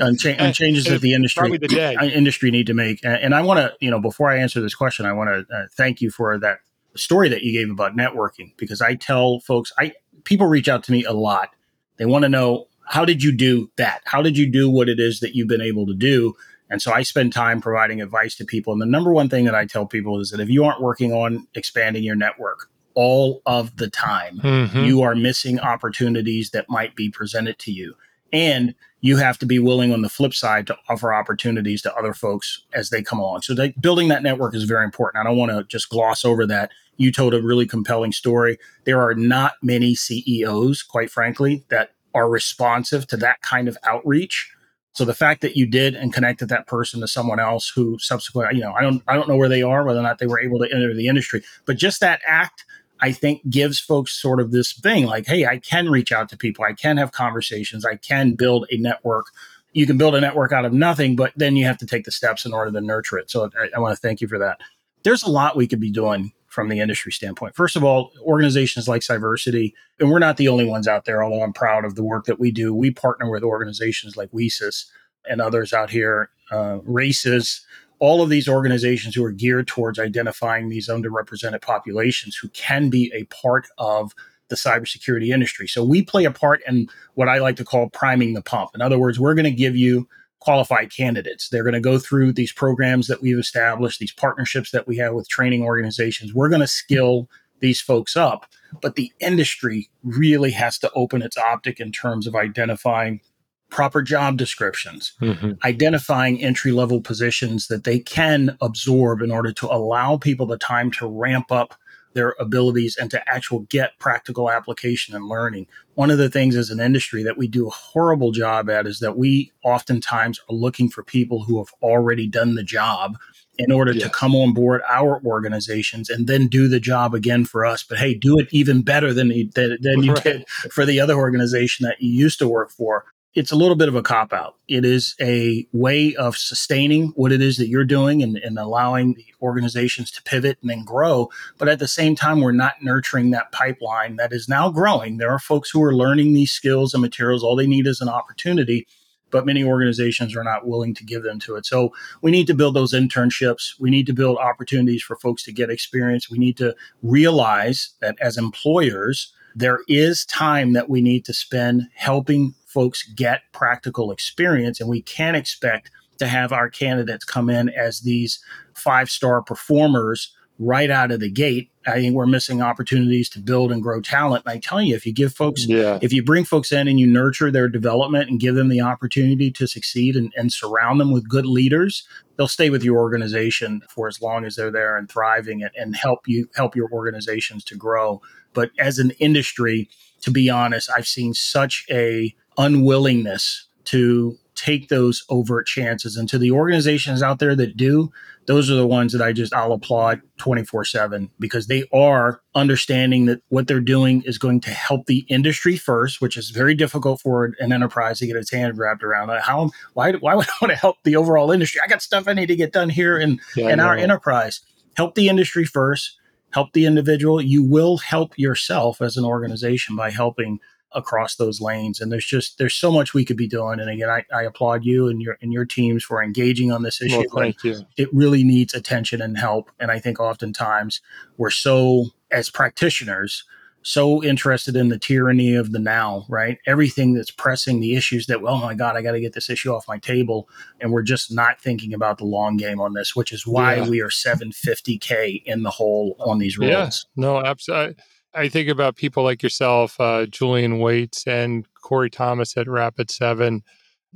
on, 0.00 0.16
cha- 0.16 0.36
on, 0.38 0.54
changes 0.54 0.84
that 0.84 1.02
the 1.02 1.12
industry 1.12 1.58
the 1.58 1.96
uh, 2.00 2.04
industry 2.04 2.50
need 2.50 2.68
to 2.68 2.74
make. 2.74 3.00
And 3.04 3.34
I 3.34 3.42
want 3.42 3.58
to, 3.58 3.74
you 3.80 3.90
know, 3.90 4.00
before 4.00 4.30
I 4.30 4.38
answer 4.38 4.62
this 4.62 4.74
question, 4.74 5.04
I 5.04 5.12
want 5.12 5.28
to 5.28 5.54
uh, 5.54 5.66
thank 5.76 6.00
you 6.00 6.10
for 6.10 6.38
that 6.38 6.60
story 6.96 7.28
that 7.28 7.42
you 7.42 7.52
gave 7.52 7.70
about 7.70 7.94
networking 7.96 8.52
because 8.56 8.80
I 8.80 8.94
tell 8.94 9.40
folks, 9.40 9.72
I 9.78 9.92
people 10.30 10.46
reach 10.46 10.68
out 10.68 10.84
to 10.84 10.92
me 10.92 11.04
a 11.04 11.12
lot. 11.12 11.50
They 11.98 12.06
want 12.06 12.22
to 12.22 12.28
know 12.28 12.68
how 12.86 13.04
did 13.04 13.22
you 13.22 13.36
do 13.36 13.68
that? 13.76 14.00
How 14.04 14.22
did 14.22 14.38
you 14.38 14.50
do 14.50 14.70
what 14.70 14.88
it 14.88 15.00
is 15.00 15.20
that 15.20 15.34
you've 15.34 15.48
been 15.48 15.60
able 15.60 15.86
to 15.86 15.94
do? 15.94 16.34
And 16.70 16.80
so 16.80 16.92
I 16.92 17.02
spend 17.02 17.32
time 17.32 17.60
providing 17.60 18.00
advice 18.00 18.36
to 18.36 18.44
people. 18.44 18.72
And 18.72 18.80
the 18.80 18.86
number 18.86 19.12
one 19.12 19.28
thing 19.28 19.44
that 19.44 19.56
I 19.56 19.66
tell 19.66 19.86
people 19.86 20.20
is 20.20 20.30
that 20.30 20.38
if 20.38 20.48
you 20.48 20.64
aren't 20.64 20.80
working 20.80 21.12
on 21.12 21.48
expanding 21.54 22.04
your 22.04 22.14
network 22.14 22.70
all 22.94 23.42
of 23.44 23.76
the 23.76 23.90
time, 23.90 24.38
mm-hmm. 24.38 24.78
you 24.84 25.02
are 25.02 25.16
missing 25.16 25.58
opportunities 25.58 26.50
that 26.50 26.70
might 26.70 26.94
be 26.94 27.10
presented 27.10 27.58
to 27.60 27.72
you. 27.72 27.96
And 28.32 28.76
you 29.00 29.16
have 29.16 29.38
to 29.38 29.46
be 29.46 29.58
willing 29.58 29.92
on 29.92 30.02
the 30.02 30.08
flip 30.08 30.34
side 30.34 30.66
to 30.66 30.76
offer 30.88 31.12
opportunities 31.12 31.82
to 31.82 31.94
other 31.94 32.12
folks 32.12 32.62
as 32.74 32.90
they 32.90 33.02
come 33.02 33.18
along. 33.18 33.42
So 33.42 33.54
they, 33.54 33.70
building 33.80 34.08
that 34.08 34.22
network 34.22 34.54
is 34.54 34.64
very 34.64 34.84
important. 34.84 35.20
I 35.20 35.28
don't 35.28 35.38
want 35.38 35.52
to 35.52 35.64
just 35.64 35.88
gloss 35.88 36.24
over 36.24 36.46
that. 36.46 36.70
You 36.96 37.10
told 37.10 37.32
a 37.32 37.42
really 37.42 37.66
compelling 37.66 38.12
story. 38.12 38.58
There 38.84 39.00
are 39.00 39.14
not 39.14 39.54
many 39.62 39.94
CEOs, 39.94 40.82
quite 40.82 41.10
frankly, 41.10 41.64
that 41.70 41.92
are 42.14 42.28
responsive 42.28 43.06
to 43.06 43.16
that 43.18 43.40
kind 43.40 43.68
of 43.68 43.78
outreach. 43.84 44.52
So 44.92 45.04
the 45.04 45.14
fact 45.14 45.40
that 45.42 45.56
you 45.56 45.66
did 45.66 45.94
and 45.94 46.12
connected 46.12 46.48
that 46.48 46.66
person 46.66 47.00
to 47.00 47.08
someone 47.08 47.40
else 47.40 47.70
who 47.74 47.98
subsequently, 47.98 48.56
you 48.56 48.62
know, 48.62 48.72
I 48.72 48.82
don't, 48.82 49.02
I 49.08 49.14
don't 49.14 49.28
know 49.28 49.36
where 49.36 49.48
they 49.48 49.62
are, 49.62 49.84
whether 49.84 50.00
or 50.00 50.02
not 50.02 50.18
they 50.18 50.26
were 50.26 50.40
able 50.40 50.58
to 50.58 50.70
enter 50.70 50.92
the 50.92 51.06
industry, 51.06 51.42
but 51.64 51.76
just 51.76 52.00
that 52.00 52.20
act, 52.26 52.64
I 53.00 53.12
think 53.12 53.48
gives 53.48 53.80
folks 53.80 54.12
sort 54.12 54.40
of 54.40 54.50
this 54.50 54.72
thing 54.72 55.06
like, 55.06 55.26
hey, 55.26 55.46
I 55.46 55.58
can 55.58 55.88
reach 55.88 56.12
out 56.12 56.28
to 56.30 56.36
people, 56.36 56.64
I 56.64 56.72
can 56.72 56.96
have 56.96 57.12
conversations, 57.12 57.84
I 57.84 57.96
can 57.96 58.34
build 58.34 58.66
a 58.70 58.76
network. 58.76 59.26
You 59.72 59.86
can 59.86 59.98
build 59.98 60.16
a 60.16 60.20
network 60.20 60.50
out 60.50 60.64
of 60.64 60.72
nothing, 60.72 61.14
but 61.14 61.32
then 61.36 61.54
you 61.54 61.64
have 61.64 61.78
to 61.78 61.86
take 61.86 62.04
the 62.04 62.10
steps 62.10 62.44
in 62.44 62.52
order 62.52 62.72
to 62.72 62.80
nurture 62.80 63.18
it. 63.18 63.30
So 63.30 63.48
I, 63.56 63.68
I 63.76 63.78
want 63.78 63.94
to 63.94 64.00
thank 64.00 64.20
you 64.20 64.26
for 64.26 64.38
that. 64.38 64.60
There's 65.04 65.22
a 65.22 65.30
lot 65.30 65.56
we 65.56 65.68
could 65.68 65.80
be 65.80 65.92
doing 65.92 66.32
from 66.48 66.68
the 66.68 66.80
industry 66.80 67.12
standpoint. 67.12 67.54
First 67.54 67.76
of 67.76 67.84
all, 67.84 68.10
organizations 68.20 68.88
like 68.88 69.02
Cyversity, 69.02 69.72
and 70.00 70.10
we're 70.10 70.18
not 70.18 70.36
the 70.36 70.48
only 70.48 70.64
ones 70.64 70.88
out 70.88 71.04
there, 71.04 71.22
although 71.22 71.42
I'm 71.42 71.52
proud 71.52 71.84
of 71.84 71.94
the 71.94 72.02
work 72.02 72.24
that 72.24 72.40
we 72.40 72.50
do. 72.50 72.74
We 72.74 72.90
partner 72.90 73.30
with 73.30 73.44
organizations 73.44 74.16
like 74.16 74.32
WiCyS 74.32 74.86
and 75.28 75.40
others 75.40 75.72
out 75.72 75.90
here, 75.90 76.30
uh, 76.50 76.80
RACES, 76.82 77.64
all 78.00 78.22
of 78.22 78.30
these 78.30 78.48
organizations 78.48 79.14
who 79.14 79.24
are 79.24 79.30
geared 79.30 79.68
towards 79.68 79.98
identifying 79.98 80.68
these 80.68 80.88
underrepresented 80.88 81.60
populations 81.62 82.34
who 82.34 82.48
can 82.48 82.90
be 82.90 83.12
a 83.14 83.24
part 83.24 83.68
of 83.78 84.12
the 84.48 84.56
cybersecurity 84.56 85.32
industry. 85.32 85.68
So 85.68 85.84
we 85.84 86.02
play 86.02 86.24
a 86.24 86.30
part 86.30 86.60
in 86.66 86.88
what 87.14 87.28
I 87.28 87.38
like 87.38 87.56
to 87.56 87.64
call 87.64 87.88
priming 87.90 88.34
the 88.34 88.42
pump. 88.42 88.70
In 88.74 88.82
other 88.82 88.98
words, 88.98 89.20
we're 89.20 89.34
going 89.34 89.44
to 89.44 89.50
give 89.50 89.76
you 89.76 90.08
qualified 90.40 90.90
candidates. 90.90 91.48
They're 91.48 91.62
going 91.62 91.74
to 91.74 91.80
go 91.80 91.98
through 91.98 92.32
these 92.32 92.52
programs 92.52 93.06
that 93.06 93.22
we've 93.22 93.38
established, 93.38 94.00
these 94.00 94.12
partnerships 94.12 94.70
that 94.72 94.88
we 94.88 94.96
have 94.96 95.14
with 95.14 95.28
training 95.28 95.62
organizations. 95.62 96.34
We're 96.34 96.48
going 96.48 96.62
to 96.62 96.66
skill 96.66 97.28
these 97.60 97.80
folks 97.80 98.16
up, 98.16 98.46
but 98.80 98.94
the 98.96 99.12
industry 99.20 99.90
really 100.02 100.50
has 100.52 100.78
to 100.78 100.90
open 100.94 101.20
its 101.20 101.36
optic 101.36 101.78
in 101.78 101.92
terms 101.92 102.26
of 102.26 102.34
identifying 102.34 103.20
proper 103.70 104.02
job 104.02 104.36
descriptions, 104.36 105.12
mm-hmm. 105.20 105.52
identifying 105.64 106.42
entry 106.42 106.72
level 106.72 107.00
positions 107.00 107.68
that 107.68 107.84
they 107.84 107.98
can 107.98 108.56
absorb 108.60 109.22
in 109.22 109.30
order 109.30 109.52
to 109.52 109.66
allow 109.66 110.16
people 110.16 110.46
the 110.46 110.58
time 110.58 110.90
to 110.92 111.06
ramp 111.06 111.50
up 111.50 111.74
their 112.12 112.34
abilities 112.40 112.96
and 112.96 113.10
to 113.10 113.30
actual 113.30 113.60
get 113.60 113.98
practical 113.98 114.50
application 114.50 115.14
and 115.14 115.28
learning. 115.28 115.66
One 115.94 116.10
of 116.10 116.18
the 116.18 116.28
things 116.28 116.56
as 116.56 116.70
an 116.70 116.80
industry 116.80 117.22
that 117.22 117.38
we 117.38 117.46
do 117.46 117.68
a 117.68 117.70
horrible 117.70 118.32
job 118.32 118.68
at 118.68 118.86
is 118.86 118.98
that 119.00 119.16
we 119.16 119.52
oftentimes 119.64 120.40
are 120.48 120.54
looking 120.54 120.88
for 120.88 121.02
people 121.02 121.44
who 121.44 121.58
have 121.58 121.72
already 121.82 122.26
done 122.26 122.54
the 122.54 122.64
job 122.64 123.16
in 123.58 123.70
order 123.70 123.92
yes. 123.92 124.02
to 124.02 124.08
come 124.08 124.34
on 124.34 124.54
board 124.54 124.80
our 124.88 125.20
organizations 125.24 126.08
and 126.08 126.26
then 126.26 126.48
do 126.48 126.66
the 126.66 126.80
job 126.80 127.14
again 127.14 127.44
for 127.44 127.64
us. 127.64 127.82
But 127.82 127.98
hey, 127.98 128.14
do 128.14 128.38
it 128.38 128.48
even 128.50 128.82
better 128.82 129.12
than, 129.12 129.28
than, 129.28 129.76
than 129.80 130.02
you 130.02 130.14
right. 130.14 130.24
did 130.24 130.48
for 130.48 130.86
the 130.86 130.98
other 130.98 131.14
organization 131.14 131.84
that 131.84 132.00
you 132.00 132.10
used 132.10 132.38
to 132.38 132.48
work 132.48 132.70
for. 132.70 133.04
It's 133.34 133.52
a 133.52 133.56
little 133.56 133.76
bit 133.76 133.88
of 133.88 133.94
a 133.94 134.02
cop 134.02 134.32
out. 134.32 134.56
It 134.66 134.84
is 134.84 135.14
a 135.20 135.66
way 135.72 136.16
of 136.16 136.36
sustaining 136.36 137.08
what 137.14 137.30
it 137.30 137.40
is 137.40 137.58
that 137.58 137.68
you're 137.68 137.84
doing 137.84 138.22
and, 138.22 138.36
and, 138.36 138.58
allowing 138.58 139.14
the 139.14 139.26
organizations 139.40 140.10
to 140.12 140.22
pivot 140.24 140.58
and 140.60 140.70
then 140.70 140.84
grow. 140.84 141.30
But 141.56 141.68
at 141.68 141.78
the 141.78 141.86
same 141.86 142.16
time, 142.16 142.40
we're 142.40 142.52
not 142.52 142.82
nurturing 142.82 143.30
that 143.30 143.52
pipeline 143.52 144.16
that 144.16 144.32
is 144.32 144.48
now 144.48 144.70
growing. 144.70 145.18
There 145.18 145.30
are 145.30 145.38
folks 145.38 145.70
who 145.70 145.82
are 145.82 145.94
learning 145.94 146.34
these 146.34 146.50
skills 146.50 146.92
and 146.92 147.00
materials. 147.00 147.44
All 147.44 147.54
they 147.54 147.68
need 147.68 147.86
is 147.86 148.00
an 148.00 148.08
opportunity, 148.08 148.88
but 149.30 149.46
many 149.46 149.62
organizations 149.62 150.34
are 150.34 150.44
not 150.44 150.66
willing 150.66 150.92
to 150.94 151.04
give 151.04 151.22
them 151.22 151.38
to 151.40 151.54
it. 151.54 151.66
So 151.66 151.92
we 152.22 152.32
need 152.32 152.48
to 152.48 152.54
build 152.54 152.74
those 152.74 152.92
internships. 152.92 153.74
We 153.78 153.90
need 153.90 154.06
to 154.06 154.12
build 154.12 154.38
opportunities 154.38 155.04
for 155.04 155.14
folks 155.16 155.44
to 155.44 155.52
get 155.52 155.70
experience. 155.70 156.28
We 156.28 156.38
need 156.38 156.56
to 156.56 156.74
realize 157.02 157.90
that 158.00 158.16
as 158.20 158.36
employers, 158.36 159.32
there 159.54 159.80
is 159.88 160.24
time 160.24 160.72
that 160.72 160.88
we 160.88 161.00
need 161.00 161.24
to 161.24 161.32
spend 161.32 161.88
helping 161.94 162.54
folks 162.70 163.02
get 163.02 163.42
practical 163.52 164.12
experience. 164.12 164.80
And 164.80 164.88
we 164.88 165.02
can't 165.02 165.36
expect 165.36 165.90
to 166.18 166.28
have 166.28 166.52
our 166.52 166.70
candidates 166.70 167.24
come 167.24 167.50
in 167.50 167.68
as 167.70 168.00
these 168.00 168.42
five 168.74 169.10
star 169.10 169.42
performers 169.42 170.34
right 170.60 170.90
out 170.90 171.10
of 171.10 171.20
the 171.20 171.30
gate. 171.30 171.70
I 171.86 171.94
think 171.94 172.14
we're 172.14 172.26
missing 172.26 172.60
opportunities 172.60 173.30
to 173.30 173.40
build 173.40 173.72
and 173.72 173.82
grow 173.82 174.02
talent. 174.02 174.44
And 174.44 174.52
I 174.52 174.58
tell 174.58 174.82
you, 174.82 174.94
if 174.94 175.06
you 175.06 175.14
give 175.14 175.32
folks, 175.32 175.66
yeah. 175.66 175.98
if 176.02 176.12
you 176.12 176.22
bring 176.22 176.44
folks 176.44 176.70
in 176.70 176.86
and 176.86 177.00
you 177.00 177.06
nurture 177.06 177.50
their 177.50 177.66
development 177.66 178.28
and 178.28 178.38
give 178.38 178.54
them 178.54 178.68
the 178.68 178.82
opportunity 178.82 179.50
to 179.52 179.66
succeed 179.66 180.16
and, 180.16 180.30
and 180.36 180.52
surround 180.52 181.00
them 181.00 181.12
with 181.12 181.26
good 181.26 181.46
leaders, 181.46 182.06
they'll 182.36 182.46
stay 182.46 182.68
with 182.68 182.84
your 182.84 182.98
organization 182.98 183.80
for 183.88 184.06
as 184.06 184.20
long 184.20 184.44
as 184.44 184.56
they're 184.56 184.70
there 184.70 184.98
and 184.98 185.10
thriving 185.10 185.62
and, 185.62 185.72
and 185.74 185.96
help 185.96 186.28
you 186.28 186.46
help 186.54 186.76
your 186.76 186.90
organizations 186.92 187.64
to 187.64 187.74
grow. 187.74 188.20
But 188.52 188.70
as 188.78 188.98
an 188.98 189.12
industry, 189.12 189.88
to 190.20 190.30
be 190.30 190.50
honest, 190.50 190.90
I've 190.94 191.08
seen 191.08 191.32
such 191.32 191.86
a 191.90 192.34
unwillingness 192.60 193.66
to 193.84 194.36
take 194.54 194.88
those 194.88 195.24
overt 195.30 195.66
chances. 195.66 196.16
And 196.16 196.28
to 196.28 196.38
the 196.38 196.50
organizations 196.50 197.22
out 197.22 197.38
there 197.38 197.56
that 197.56 197.78
do, 197.78 198.12
those 198.46 198.70
are 198.70 198.74
the 198.74 198.86
ones 198.86 199.12
that 199.12 199.22
I 199.22 199.32
just 199.32 199.54
I'll 199.54 199.72
applaud 199.72 200.20
24/7 200.38 201.30
because 201.38 201.66
they 201.66 201.84
are 201.92 202.42
understanding 202.54 203.24
that 203.26 203.40
what 203.48 203.66
they're 203.66 203.80
doing 203.80 204.22
is 204.26 204.36
going 204.36 204.60
to 204.62 204.70
help 204.70 205.06
the 205.06 205.24
industry 205.28 205.76
first, 205.76 206.20
which 206.20 206.36
is 206.36 206.50
very 206.50 206.74
difficult 206.74 207.20
for 207.20 207.54
an 207.58 207.72
enterprise 207.72 208.18
to 208.18 208.26
get 208.26 208.36
its 208.36 208.50
hand 208.50 208.76
wrapped 208.76 209.02
around. 209.02 209.30
How 209.40 209.70
why 209.94 210.12
why 210.12 210.34
would 210.34 210.48
I 210.48 210.52
want 210.60 210.72
to 210.72 210.76
help 210.76 210.96
the 211.04 211.16
overall 211.16 211.50
industry? 211.50 211.80
I 211.82 211.88
got 211.88 212.02
stuff 212.02 212.28
I 212.28 212.34
need 212.34 212.46
to 212.46 212.56
get 212.56 212.72
done 212.72 212.90
here 212.90 213.18
in 213.18 213.40
yeah, 213.56 213.70
in 213.70 213.80
our 213.80 213.96
enterprise. 213.96 214.60
Help 214.94 215.14
the 215.14 215.28
industry 215.28 215.64
first, 215.64 216.18
help 216.52 216.72
the 216.74 216.84
individual. 216.84 217.40
You 217.40 217.62
will 217.62 217.96
help 217.98 218.36
yourself 218.36 219.00
as 219.00 219.16
an 219.16 219.24
organization 219.24 219.96
by 219.96 220.10
helping 220.10 220.60
across 220.92 221.36
those 221.36 221.60
lanes. 221.60 222.00
And 222.00 222.10
there's 222.10 222.26
just 222.26 222.58
there's 222.58 222.74
so 222.74 222.90
much 222.90 223.14
we 223.14 223.24
could 223.24 223.36
be 223.36 223.48
doing. 223.48 223.80
And 223.80 223.90
again, 223.90 224.10
I, 224.10 224.24
I 224.34 224.42
applaud 224.42 224.84
you 224.84 225.08
and 225.08 225.20
your 225.20 225.38
and 225.40 225.52
your 225.52 225.64
teams 225.64 226.04
for 226.04 226.22
engaging 226.22 226.72
on 226.72 226.82
this 226.82 227.00
issue. 227.00 227.24
Well, 227.32 227.44
thank 227.44 227.62
you. 227.64 227.80
It 227.96 228.12
really 228.12 228.44
needs 228.44 228.74
attention 228.74 229.20
and 229.20 229.38
help. 229.38 229.70
And 229.78 229.90
I 229.90 229.98
think 229.98 230.20
oftentimes 230.20 231.00
we're 231.36 231.50
so 231.50 232.06
as 232.30 232.50
practitioners 232.50 233.44
so 233.82 234.22
interested 234.22 234.76
in 234.76 234.88
the 234.88 234.98
tyranny 234.98 235.54
of 235.54 235.72
the 235.72 235.78
now, 235.78 236.26
right? 236.28 236.58
Everything 236.66 237.14
that's 237.14 237.30
pressing 237.30 237.80
the 237.80 237.94
issues 237.94 238.26
that, 238.26 238.40
oh 238.42 238.58
my 238.58 238.74
God, 238.74 238.96
I 238.96 239.02
got 239.02 239.12
to 239.12 239.20
get 239.20 239.32
this 239.32 239.48
issue 239.48 239.72
off 239.72 239.88
my 239.88 239.98
table. 239.98 240.48
And 240.80 240.92
we're 240.92 241.02
just 241.02 241.32
not 241.32 241.60
thinking 241.60 241.94
about 241.94 242.18
the 242.18 242.24
long 242.24 242.56
game 242.56 242.80
on 242.80 242.92
this, 242.92 243.16
which 243.16 243.32
is 243.32 243.46
why 243.46 243.76
yeah. 243.76 243.88
we 243.88 244.00
are 244.00 244.08
750K 244.08 245.42
in 245.44 245.62
the 245.62 245.70
hole 245.70 246.16
on 246.20 246.38
these 246.38 246.58
roles. 246.58 246.70
Yeah, 246.70 246.90
no, 247.16 247.40
absolutely. 247.40 247.96
I 248.34 248.48
think 248.48 248.68
about 248.68 248.96
people 248.96 249.24
like 249.24 249.42
yourself, 249.42 249.98
uh, 250.00 250.26
Julian 250.26 250.78
Waits 250.78 251.26
and 251.26 251.66
Corey 251.82 252.10
Thomas 252.10 252.56
at 252.56 252.68
Rapid 252.68 253.10
Seven. 253.10 253.62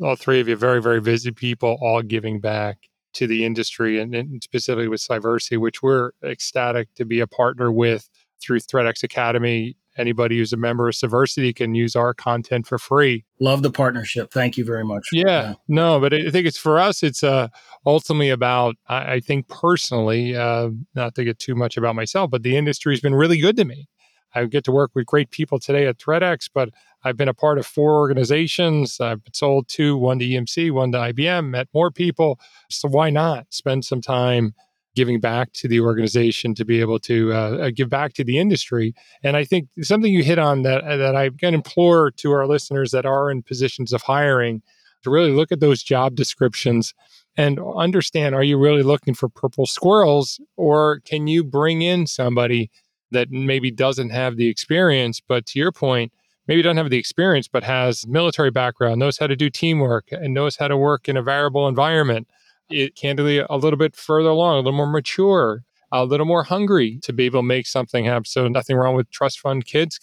All 0.02 0.16
three 0.16 0.40
of 0.40 0.49
you, 0.49 0.56
very, 0.56 0.80
very 0.80 1.00
busy 1.00 1.30
people, 1.30 1.78
all 1.80 2.02
giving 2.02 2.40
back 2.40 2.78
to 3.14 3.26
the 3.26 3.44
industry 3.44 3.99
and, 4.00 4.14
and 4.14 4.42
specifically 4.42 4.88
with 4.88 5.00
Cyversity, 5.00 5.59
which 5.59 5.83
we're 5.83 6.11
ecstatic 6.25 6.92
to 6.97 7.04
be 7.04 7.21
a 7.21 7.26
partner 7.26 7.73
with 7.73 8.09
through 8.40 8.61
ThreatX 8.61 9.02
Academy. 9.02 9.76
Anybody 9.97 10.38
who's 10.38 10.52
a 10.52 10.56
member 10.56 10.88
of 10.88 10.94
Cyversity 10.94 11.54
can 11.54 11.76
use 11.76 11.94
our 11.94 12.12
content 12.12 12.66
for 12.66 12.78
free. 12.78 13.25
Love 13.38 13.62
the 13.62 13.71
partnership. 13.71 14.33
Thank 14.33 14.56
you 14.56 14.64
very 14.64 14.85
much. 14.85 15.06
Yeah, 15.12 15.25
yeah. 15.25 15.54
no, 15.68 16.00
but 16.00 16.12
I 16.12 16.30
think 16.30 16.49
it's 16.49 16.58
for 16.58 16.80
us. 16.80 17.04
It's 17.04 17.23
uh, 17.23 17.47
ultimately 17.86 18.30
about. 18.30 18.75
I, 18.89 19.15
I 19.15 19.21
think 19.21 19.47
personally, 19.47 20.34
uh, 20.34 20.71
not 20.97 21.15
to 21.15 21.23
get 21.23 21.39
too 21.39 21.54
much 21.54 21.76
about 21.76 21.95
myself, 21.95 22.30
but 22.32 22.43
the 22.43 22.56
industry 22.56 22.93
has 22.93 23.00
been 23.00 23.15
really 23.15 23.39
good 23.39 23.56
to 23.56 23.65
me. 23.65 23.86
I 24.34 24.44
get 24.47 24.64
to 24.64 24.73
work 24.73 24.90
with 24.94 25.06
great 25.06 25.30
people 25.30 25.58
today 25.58 25.86
at 25.86 25.99
ThreatX, 25.99 26.50
but 26.52 26.70
I've 27.04 27.16
been 27.16 27.28
a 27.28 27.34
part 27.34 27.58
of 27.58 27.66
four 27.66 27.99
organizations. 27.99 29.00
I've 29.00 29.20
sold 29.32 29.68
two, 29.68 29.97
one 29.97 30.18
to 30.18 30.25
EMC, 30.25 30.73
one 30.73 30.92
to 30.92 30.99
IBM, 30.99 31.50
met 31.50 31.68
more 31.75 31.90
people. 31.90 32.40
So 32.70 32.88
why 32.88 33.10
not 33.10 33.47
spend 33.50 33.84
some 33.84 34.00
time 34.00 34.54
giving 34.97 35.20
back 35.20 35.52
to 35.52 35.66
the 35.66 35.80
organization 35.80 36.54
to 36.54 36.64
be 36.64 36.80
able 36.80 37.00
to 37.00 37.32
uh, 37.32 37.36
uh 37.56 37.70
give 37.75 37.90
back 37.90 38.14
to 38.14 38.25
the 38.25 38.38
industry? 38.38 38.94
And 39.23 39.36
I 39.36 39.44
think 39.44 39.68
something 39.82 40.12
you 40.12 40.25
hit 40.25 40.38
on 40.38 40.62
that 40.62 40.82
that 40.84 41.14
I 41.14 41.30
can 41.30 41.54
implore 41.54 42.10
to 42.12 42.32
our 42.32 42.47
listeners 42.47 42.90
that 42.90 43.06
are 43.06 43.30
in 43.30 43.42
positions 43.42 43.92
of 43.92 44.02
hiring 44.02 44.62
to 45.02 45.10
really 45.10 45.32
look 45.32 45.52
at 45.52 45.60
those 45.60 45.82
job 45.82 46.14
descriptions 46.14 46.94
and 47.36 47.60
understand: 47.76 48.34
Are 48.34 48.44
you 48.44 48.58
really 48.58 48.82
looking 48.82 49.14
for 49.14 49.28
purple 49.28 49.66
squirrels, 49.66 50.40
or 50.56 51.00
can 51.00 51.26
you 51.26 51.44
bring 51.44 51.82
in 51.82 52.06
somebody? 52.06 52.70
That 53.10 53.30
maybe 53.30 53.71
doesn't 53.71 54.10
have 54.10 54.36
the 54.36 54.49
experience, 54.49 55.21
but 55.21 55.47
to 55.47 55.58
your 55.58 55.73
point, 55.73 56.12
maybe 56.47 56.62
doesn't 56.62 56.76
have 56.76 56.90
the 56.90 56.99
experience, 56.99 57.49
but 57.49 57.62
has 57.62 58.06
military 58.06 58.50
background, 58.50 58.99
knows 58.99 59.19
how 59.19 59.26
to 59.26 59.36
do 59.36 59.49
teamwork, 59.50 60.06
and 60.10 60.34
knows 60.34 60.56
how 60.56 60.69
to 60.69 60.76
work 60.76 61.08
in 61.08 61.17
a 61.17 61.23
variable 61.23 61.69
environment. 61.69 62.28
It 62.71 62.97
candidly 62.97 63.38
a 63.38 63.56
little 63.56 63.78
bit 63.78 63.95
further 63.95 64.30
along, 64.30 64.54
a 64.54 64.58
little 64.58 64.73
more 64.73 64.86
mature, 64.86 65.64
a 65.93 66.04
little 66.04 66.26
more 66.26 66.43
hungry 66.43 66.99
to 67.02 67.12
be 67.12 67.25
able 67.25 67.40
to 67.40 67.47
make 67.47 67.67
something 67.67 68.04
happen. 68.04 68.25
So 68.25 68.49
nothing 68.49 68.76
wrong 68.76 68.95
with 68.95 69.10
trust 69.10 69.40
fund 69.40 69.64
kids. 69.64 70.00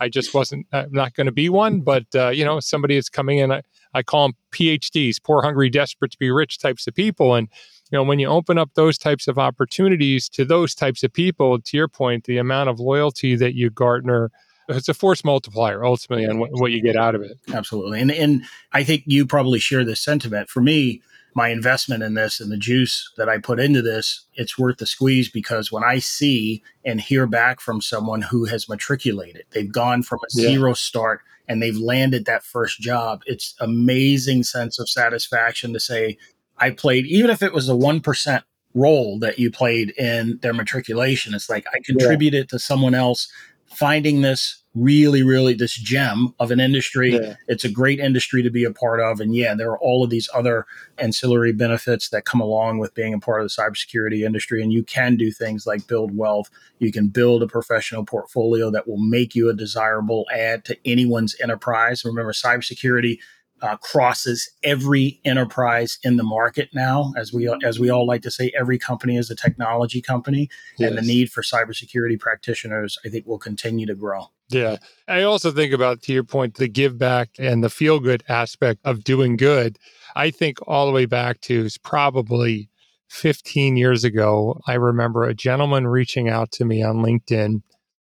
I 0.00 0.08
just 0.08 0.34
wasn't 0.34 0.66
I'm 0.72 0.92
not 0.92 1.14
going 1.14 1.26
to 1.26 1.32
be 1.32 1.48
one, 1.48 1.80
but 1.80 2.04
uh, 2.14 2.28
you 2.28 2.44
know, 2.44 2.60
somebody 2.60 2.96
is 2.96 3.08
coming 3.08 3.38
in. 3.38 3.52
I, 3.52 3.62
I 3.94 4.02
call 4.02 4.28
them 4.28 4.36
PhDs, 4.52 5.16
poor, 5.22 5.42
hungry, 5.42 5.70
desperate 5.70 6.12
to 6.12 6.18
be 6.18 6.30
rich 6.30 6.58
types 6.58 6.86
of 6.86 6.94
people, 6.94 7.34
and 7.34 7.48
you 7.90 7.98
know, 7.98 8.02
when 8.02 8.18
you 8.18 8.28
open 8.28 8.58
up 8.58 8.70
those 8.74 8.98
types 8.98 9.28
of 9.28 9.38
opportunities 9.38 10.28
to 10.30 10.44
those 10.44 10.74
types 10.74 11.02
of 11.02 11.12
people, 11.12 11.60
to 11.60 11.76
your 11.76 11.88
point, 11.88 12.24
the 12.24 12.38
amount 12.38 12.68
of 12.68 12.80
loyalty 12.80 13.36
that 13.36 13.54
you 13.54 13.70
garner 13.70 14.30
it's 14.68 14.88
a 14.88 14.94
force 14.94 15.24
multiplier 15.24 15.84
ultimately 15.84 16.26
on 16.26 16.38
what, 16.40 16.50
what, 16.52 16.72
you 16.72 16.82
get 16.82 16.96
out 16.96 17.14
of 17.14 17.22
it. 17.22 17.38
Absolutely. 17.54 18.00
And 18.00 18.10
and 18.10 18.42
I 18.72 18.82
think 18.82 19.04
you 19.06 19.24
probably 19.24 19.60
share 19.60 19.84
this 19.84 20.00
sentiment. 20.00 20.48
For 20.48 20.60
me, 20.60 21.02
my 21.36 21.50
investment 21.50 22.02
in 22.02 22.14
this 22.14 22.40
and 22.40 22.50
the 22.50 22.56
juice 22.56 23.12
that 23.16 23.28
I 23.28 23.38
put 23.38 23.60
into 23.60 23.82
this, 23.82 24.24
it's 24.34 24.58
worth 24.58 24.78
the 24.78 24.86
squeeze 24.86 25.28
because 25.28 25.70
when 25.70 25.84
I 25.84 25.98
see 25.98 26.62
and 26.84 27.00
hear 27.00 27.26
back 27.26 27.60
from 27.60 27.80
someone 27.80 28.22
who 28.22 28.46
has 28.46 28.68
matriculated, 28.68 29.44
they've 29.50 29.70
gone 29.70 30.02
from 30.02 30.20
a 30.20 30.26
yeah. 30.32 30.48
zero 30.48 30.72
start 30.72 31.20
and 31.46 31.62
they've 31.62 31.76
landed 31.76 32.24
that 32.24 32.42
first 32.42 32.80
job, 32.80 33.22
it's 33.26 33.54
amazing 33.60 34.44
sense 34.44 34.78
of 34.78 34.88
satisfaction 34.88 35.72
to 35.74 35.78
say, 35.78 36.16
I 36.58 36.70
played, 36.70 37.06
even 37.06 37.30
if 37.30 37.42
it 37.42 37.52
was 37.52 37.68
a 37.68 37.72
1% 37.72 38.42
role 38.74 39.18
that 39.20 39.38
you 39.38 39.50
played 39.50 39.90
in 39.98 40.38
their 40.42 40.54
matriculation, 40.54 41.34
it's 41.34 41.50
like 41.50 41.66
I 41.74 41.80
contributed 41.84 42.46
yeah. 42.46 42.56
to 42.56 42.58
someone 42.58 42.94
else 42.94 43.28
finding 43.66 44.22
this 44.22 44.62
really, 44.76 45.22
really 45.22 45.54
this 45.54 45.74
gem 45.74 46.34
of 46.38 46.50
an 46.50 46.60
industry. 46.60 47.14
Yeah. 47.14 47.36
It's 47.48 47.64
a 47.64 47.70
great 47.70 47.98
industry 47.98 48.42
to 48.42 48.50
be 48.50 48.64
a 48.64 48.70
part 48.70 49.00
of. 49.00 49.20
And 49.20 49.34
yeah, 49.34 49.54
there 49.54 49.70
are 49.70 49.78
all 49.78 50.04
of 50.04 50.10
these 50.10 50.28
other 50.34 50.66
ancillary 50.98 51.52
benefits 51.52 52.10
that 52.10 52.26
come 52.26 52.40
along 52.40 52.78
with 52.78 52.94
being 52.94 53.14
a 53.14 53.18
part 53.18 53.40
of 53.40 53.48
the 53.48 53.62
cybersecurity 53.62 54.24
industry. 54.24 54.62
And 54.62 54.72
you 54.72 54.84
can 54.84 55.16
do 55.16 55.32
things 55.32 55.66
like 55.66 55.86
build 55.86 56.16
wealth. 56.16 56.50
You 56.78 56.92
can 56.92 57.08
build 57.08 57.42
a 57.42 57.46
professional 57.46 58.04
portfolio 58.04 58.70
that 58.70 58.86
will 58.86 58.98
make 58.98 59.34
you 59.34 59.48
a 59.48 59.54
desirable 59.54 60.26
add 60.32 60.64
to 60.66 60.76
anyone's 60.84 61.34
enterprise. 61.42 62.04
Remember, 62.04 62.32
cybersecurity 62.32 63.18
uh, 63.62 63.76
crosses 63.78 64.50
every 64.62 65.20
enterprise 65.24 65.98
in 66.02 66.16
the 66.16 66.22
market 66.22 66.70
now. 66.74 67.12
As 67.16 67.32
we 67.32 67.48
as 67.64 67.78
we 67.78 67.90
all 67.90 68.06
like 68.06 68.22
to 68.22 68.30
say, 68.30 68.52
every 68.58 68.78
company 68.78 69.16
is 69.16 69.30
a 69.30 69.36
technology 69.36 70.02
company, 70.02 70.48
yes. 70.78 70.90
and 70.90 70.98
the 70.98 71.02
need 71.02 71.30
for 71.30 71.42
cybersecurity 71.42 72.18
practitioners, 72.18 72.98
I 73.04 73.08
think, 73.08 73.26
will 73.26 73.38
continue 73.38 73.86
to 73.86 73.94
grow. 73.94 74.26
Yeah, 74.48 74.76
I 75.08 75.22
also 75.22 75.50
think 75.50 75.72
about 75.72 76.02
to 76.02 76.12
your 76.12 76.24
point, 76.24 76.54
the 76.54 76.68
give 76.68 76.98
back 76.98 77.30
and 77.38 77.64
the 77.64 77.70
feel 77.70 77.98
good 77.98 78.22
aspect 78.28 78.80
of 78.84 79.02
doing 79.02 79.36
good. 79.36 79.78
I 80.14 80.30
think 80.30 80.58
all 80.66 80.86
the 80.86 80.92
way 80.92 81.06
back 81.06 81.40
to 81.42 81.64
is 81.64 81.78
probably 81.78 82.68
15 83.08 83.76
years 83.76 84.04
ago. 84.04 84.60
I 84.66 84.74
remember 84.74 85.24
a 85.24 85.34
gentleman 85.34 85.86
reaching 85.86 86.28
out 86.28 86.52
to 86.52 86.64
me 86.64 86.82
on 86.82 86.96
LinkedIn 86.96 87.62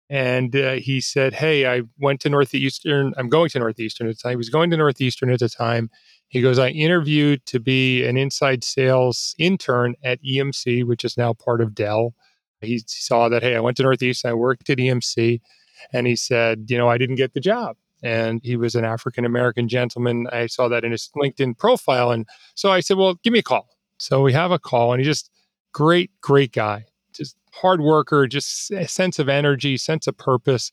and 0.09 0.55
uh, 0.55 0.73
he 0.73 1.01
said, 1.01 1.33
"Hey, 1.33 1.65
I 1.65 1.81
went 1.99 2.21
to 2.21 2.29
Northeastern. 2.29 3.13
I'm 3.17 3.29
going 3.29 3.49
to 3.49 3.59
Northeastern 3.59 4.07
at 4.07 4.15
the 4.15 4.21
time. 4.21 4.31
He 4.31 4.35
was 4.37 4.49
going 4.49 4.69
to 4.71 4.77
Northeastern 4.77 5.31
at 5.31 5.39
the 5.39 5.49
time. 5.49 5.89
He 6.27 6.41
goes, 6.41 6.57
I 6.59 6.69
interviewed 6.69 7.45
to 7.47 7.59
be 7.59 8.03
an 8.05 8.17
inside 8.17 8.63
sales 8.63 9.35
intern 9.37 9.95
at 10.03 10.19
EMC, 10.23 10.83
which 10.85 11.05
is 11.05 11.15
now 11.17 11.33
part 11.33 11.61
of 11.61 11.75
Dell. 11.75 12.15
He 12.61 12.81
saw 12.87 13.29
that, 13.29 13.43
hey, 13.43 13.55
I 13.55 13.59
went 13.59 13.77
to 13.77 13.83
Northeastern. 13.83 14.31
I 14.31 14.33
worked 14.33 14.69
at 14.69 14.79
EMC, 14.79 15.41
and 15.93 16.07
he 16.07 16.15
said, 16.15 16.65
you 16.69 16.77
know, 16.77 16.89
I 16.89 16.97
didn't 16.97 17.15
get 17.17 17.33
the 17.33 17.39
job. 17.39 17.77
and 18.03 18.41
he 18.43 18.55
was 18.57 18.75
an 18.75 18.85
African 18.85 19.25
American 19.25 19.67
gentleman. 19.67 20.27
I 20.31 20.47
saw 20.47 20.67
that 20.67 20.83
in 20.83 20.91
his 20.91 21.09
LinkedIn 21.15 21.57
profile. 21.57 22.11
And 22.11 22.27
so 22.55 22.71
I 22.71 22.81
said, 22.81 22.97
Well, 22.97 23.15
give 23.23 23.31
me 23.33 23.39
a 23.39 23.43
call. 23.43 23.69
So 23.97 24.21
we 24.21 24.33
have 24.33 24.51
a 24.51 24.59
call, 24.59 24.91
and 24.93 24.99
he 24.99 25.05
just 25.05 25.31
great, 25.73 26.11
great 26.21 26.51
guy, 26.51 26.85
hard 27.53 27.81
worker, 27.81 28.27
just 28.27 28.71
a 28.71 28.87
sense 28.87 29.19
of 29.19 29.29
energy, 29.29 29.77
sense 29.77 30.07
of 30.07 30.17
purpose. 30.17 30.71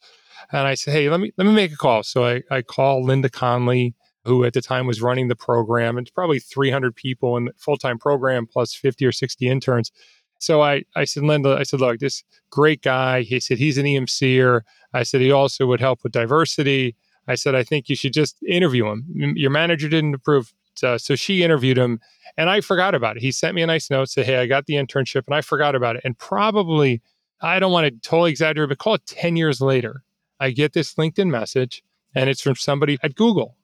And 0.53 0.67
I 0.67 0.75
said, 0.75 0.93
Hey, 0.93 1.11
let 1.11 1.21
me 1.21 1.33
let 1.37 1.47
me 1.47 1.53
make 1.53 1.73
a 1.73 1.77
call. 1.77 2.03
So 2.03 2.25
I, 2.25 2.43
I 2.51 2.63
call 2.63 3.05
Linda 3.05 3.29
Conley, 3.29 3.95
who 4.25 4.45
at 4.45 4.53
the 4.53 4.63
time 4.63 4.87
was 4.87 5.03
running 5.03 5.29
the 5.29 5.37
program. 5.37 5.99
It's 5.99 6.11
probably 6.11 6.41
300 6.41 6.95
people 6.95 7.37
in 7.37 7.47
the 7.47 7.53
full-time 7.57 7.99
program 7.99 8.47
plus 8.47 8.75
50 8.75 9.05
or 9.07 9.13
60 9.13 9.49
interns. 9.49 9.93
So 10.39 10.63
I, 10.63 10.85
I 10.97 11.05
said, 11.05 11.23
Linda, 11.23 11.57
I 11.59 11.65
said, 11.65 11.81
look, 11.81 11.99
this 11.99 12.25
great 12.51 12.81
guy. 12.81 13.21
He 13.23 13.41
said 13.41 13.59
he's 13.59 13.77
an 13.77 13.85
EMCer. 13.85 14.63
I 14.95 15.03
said 15.03 15.21
he 15.21 15.31
also 15.31 15.67
would 15.67 15.81
help 15.81 16.03
with 16.03 16.13
diversity. 16.13 16.97
I 17.29 17.35
said, 17.35 17.55
I 17.55 17.63
think 17.63 17.89
you 17.89 17.97
should 17.97 18.15
just 18.15 18.43
interview 18.43 18.87
him. 18.87 19.05
Your 19.37 19.51
manager 19.51 19.89
didn't 19.89 20.15
approve. 20.15 20.53
Uh, 20.83 20.99
so 20.99 21.15
she 21.15 21.43
interviewed 21.43 21.79
him 21.79 22.01
and 22.37 22.49
I 22.49 22.61
forgot 22.61 22.95
about 22.95 23.17
it. 23.17 23.23
He 23.23 23.33
sent 23.33 23.55
me 23.55 23.63
a 23.63 23.67
nice 23.67 23.91
note, 23.91 24.09
said, 24.09 24.27
Hey, 24.27 24.37
I 24.37 24.47
got 24.47 24.67
the 24.67 24.75
internship 24.75 25.25
and 25.27 25.35
I 25.35 25.41
forgot 25.41 25.75
about 25.75 25.97
it. 25.97 26.03
And 26.05 26.17
probably, 26.19 27.03
I 27.41 27.59
don't 27.59 27.73
want 27.73 27.87
to 27.87 28.09
totally 28.09 28.31
exaggerate, 28.31 28.69
but 28.69 28.79
call 28.79 28.95
it 28.95 29.07
10 29.07 29.37
years 29.37 29.61
later, 29.61 30.03
I 30.39 30.51
get 30.51 30.73
this 30.73 30.95
LinkedIn 30.95 31.29
message 31.29 31.83
and 32.15 32.29
it's 32.31 32.41
from 32.41 32.57
somebody 32.57 32.99
at 33.03 33.15
Google. 33.15 33.57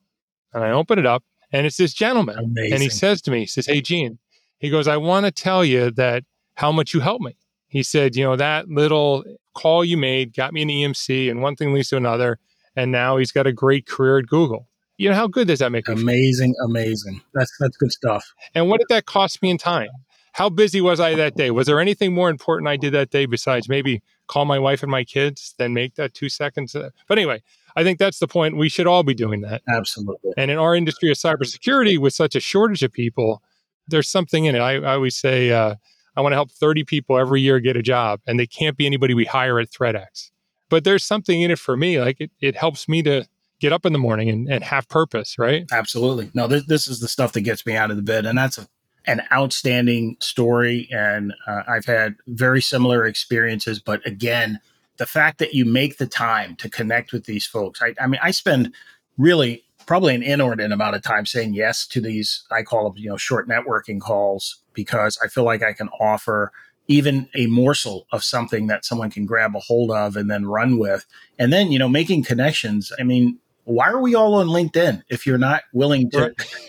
And 0.53 0.65
I 0.65 0.71
open 0.71 0.99
it 0.99 1.07
up 1.07 1.25
and 1.53 1.67
it's 1.67 1.77
this 1.77 1.93
gentleman. 1.93 2.39
Amazing. 2.39 2.73
And 2.73 2.83
he 2.83 2.89
says 2.89 3.23
to 3.23 3.31
me, 3.31 3.41
he 3.41 3.47
says, 3.47 3.67
Hey, 3.67 3.81
Gene, 3.81 4.19
he 4.59 4.71
goes, 4.71 4.89
I 4.89 4.97
want 4.97 5.27
to 5.27 5.33
tell 5.33 5.65
you 5.65 5.91
that 5.93 6.25
how 6.55 6.73
much 6.73 6.95
you 6.95 7.01
helped 7.01 7.25
me. 7.25 7.37
He 7.69 7.83
said, 7.83 8.17
You 8.17 8.25
know, 8.25 8.37
that 8.37 8.69
little 8.69 9.25
call 9.55 9.85
you 9.85 9.97
made 9.97 10.35
got 10.35 10.53
me 10.53 10.63
an 10.63 10.69
EMC 10.69 11.31
and 11.31 11.43
one 11.43 11.57
thing 11.57 11.73
leads 11.73 11.89
to 11.91 11.97
another. 11.97 12.39
And 12.75 12.93
now 12.93 13.17
he's 13.17 13.33
got 13.33 13.47
a 13.47 13.53
great 13.53 13.87
career 13.87 14.19
at 14.19 14.27
Google. 14.27 14.69
You 14.99 15.11
know, 15.11 15.15
how 15.15 15.27
good 15.27 15.49
does 15.49 15.59
that 15.59 15.73
make 15.73 15.89
Amazing, 15.89 16.55
amazing. 16.65 17.21
That's 17.35 17.53
that's 17.61 17.77
good 17.77 17.93
stuff. 17.93 18.33
And 18.55 18.69
what 18.69 18.79
did 18.79 18.89
that 18.89 19.07
cost 19.07 19.43
me 19.43 19.51
in 19.51 19.59
time? 19.59 19.89
How 20.33 20.51
busy 20.51 20.81
was 20.81 21.01
I 21.01 21.15
that 21.15 21.35
day? 21.35 21.51
Was 21.51 21.67
there 21.67 21.81
anything 21.81 22.13
more 22.13 22.29
important 22.29 22.69
I 22.69 22.77
did 22.77 22.93
that 22.93 23.11
day 23.11 23.25
besides 23.25 23.69
maybe 23.69 24.03
call 24.27 24.45
my 24.45 24.59
wife 24.59 24.83
and 24.83 24.91
my 24.91 25.03
kids 25.03 25.55
than 25.59 25.73
make 25.73 25.95
that 25.95 26.13
two 26.13 26.29
seconds? 26.29 26.75
Uh, 26.75 26.91
but 27.09 27.17
anyway, 27.17 27.43
I 27.75 27.83
think 27.83 27.99
that's 27.99 28.19
the 28.19 28.27
point. 28.27 28.57
We 28.57 28.69
should 28.69 28.87
all 28.87 29.03
be 29.03 29.15
doing 29.15 29.41
that. 29.43 29.63
Absolutely. 29.69 30.33
And 30.37 30.51
in 30.51 30.59
our 30.59 30.75
industry 30.75 31.11
of 31.11 31.17
cybersecurity, 31.17 31.99
with 31.99 32.13
such 32.13 32.35
a 32.35 32.41
shortage 32.41 32.83
of 32.83 32.93
people, 32.93 33.43
there's 33.89 34.09
something 34.09 34.45
in 34.45 34.57
it. 34.57 34.61
I, 34.61 34.75
I 34.77 34.95
always 34.95 35.17
say, 35.17 35.51
uh, 35.53 35.77
I 36.17 36.21
want 36.21 36.33
to 36.33 36.37
help 36.37 36.51
30 36.51 36.85
people 36.85 37.19
every 37.19 37.41
year 37.43 37.61
get 37.61 37.77
a 37.77 37.83
job, 37.83 38.21
and 38.27 38.41
they 38.41 38.47
can't 38.47 38.77
be 38.77 38.87
anybody 38.87 39.15
we 39.15 39.27
hire 39.27 39.59
at 39.61 39.71
ThreatX. 39.71 40.31
But 40.69 40.85
there's 40.85 41.05
something 41.05 41.41
in 41.41 41.51
it 41.51 41.59
for 41.59 41.77
me. 41.77 42.01
Like 42.01 42.21
it, 42.21 42.31
it 42.41 42.57
helps 42.57 42.89
me 42.89 43.03
to 43.03 43.27
get 43.61 43.73
up 43.73 43.87
in 43.87 43.93
the 43.93 43.99
morning 43.99 44.29
and, 44.29 44.51
and 44.51 44.65
have 44.65 44.89
purpose, 44.89 45.39
right? 45.39 45.65
Absolutely. 45.73 46.31
No, 46.35 46.47
this, 46.47 46.67
this 46.67 46.89
is 46.89 47.01
the 47.01 47.09
stuff 47.09 47.33
that 47.33 47.43
gets 47.43 47.65
me 47.67 47.77
out 47.77 47.91
of 47.91 47.97
the 47.97 48.03
bed. 48.03 48.27
And 48.27 48.37
that's 48.37 48.59
a, 48.59 48.67
an 49.07 49.23
outstanding 49.33 50.17
story. 50.21 50.89
And 50.91 51.33
uh, 51.47 51.63
I've 51.69 51.87
had 51.87 52.17
very 52.27 52.61
similar 52.61 53.07
experiences. 53.07 53.79
But 53.79 54.07
again, 54.07 54.61
the 54.99 55.07
fact 55.07 55.39
that 55.39 55.55
you 55.55 55.65
make 55.65 55.99
the 55.99 56.07
time 56.07 56.57
to 56.57 56.69
connect 56.69 57.13
with 57.13 57.25
these 57.25 57.47
folks, 57.47 57.81
I, 57.83 57.95
I 58.01 58.07
mean, 58.07 58.21
I 58.23 58.31
spend 58.31 58.75
really 59.19 59.65
probably 59.87 60.15
an 60.15 60.23
inordinate 60.23 60.73
amount 60.73 60.97
of 60.97 61.03
time 61.03 61.25
saying 61.25 61.55
yes 61.55 61.87
to 61.87 62.01
these, 62.01 62.45
I 62.51 62.63
call 62.63 62.91
them, 62.91 62.99
you 62.99 63.09
know, 63.09 63.17
short 63.17 63.49
networking 63.49 64.01
calls 64.01 64.61
because 64.75 65.19
I 65.23 65.29
feel 65.29 65.45
like 65.45 65.63
I 65.63 65.73
can 65.73 65.89
offer 66.01 66.53
even 66.89 67.29
a 67.35 67.47
morsel 67.47 68.07
of 68.13 68.23
something 68.23 68.67
that 68.67 68.85
someone 68.85 69.11
can 69.11 69.27
grab 69.27 69.55
a 69.57 69.61
hold 69.61 69.91
of 69.91 70.17
and 70.17 70.31
then 70.31 70.47
run 70.47 70.79
with. 70.79 71.07
And 71.39 71.53
then, 71.53 71.73
you 71.73 71.79
know, 71.79 71.89
making 71.89 72.25
connections. 72.25 72.93
I 72.99 73.03
mean, 73.03 73.39
why 73.67 73.89
are 73.89 74.01
we 74.01 74.15
all 74.15 74.35
on 74.35 74.47
LinkedIn 74.47 75.03
if 75.09 75.27
you're 75.27 75.39
not 75.39 75.63
willing 75.73 76.09
to 76.13 76.33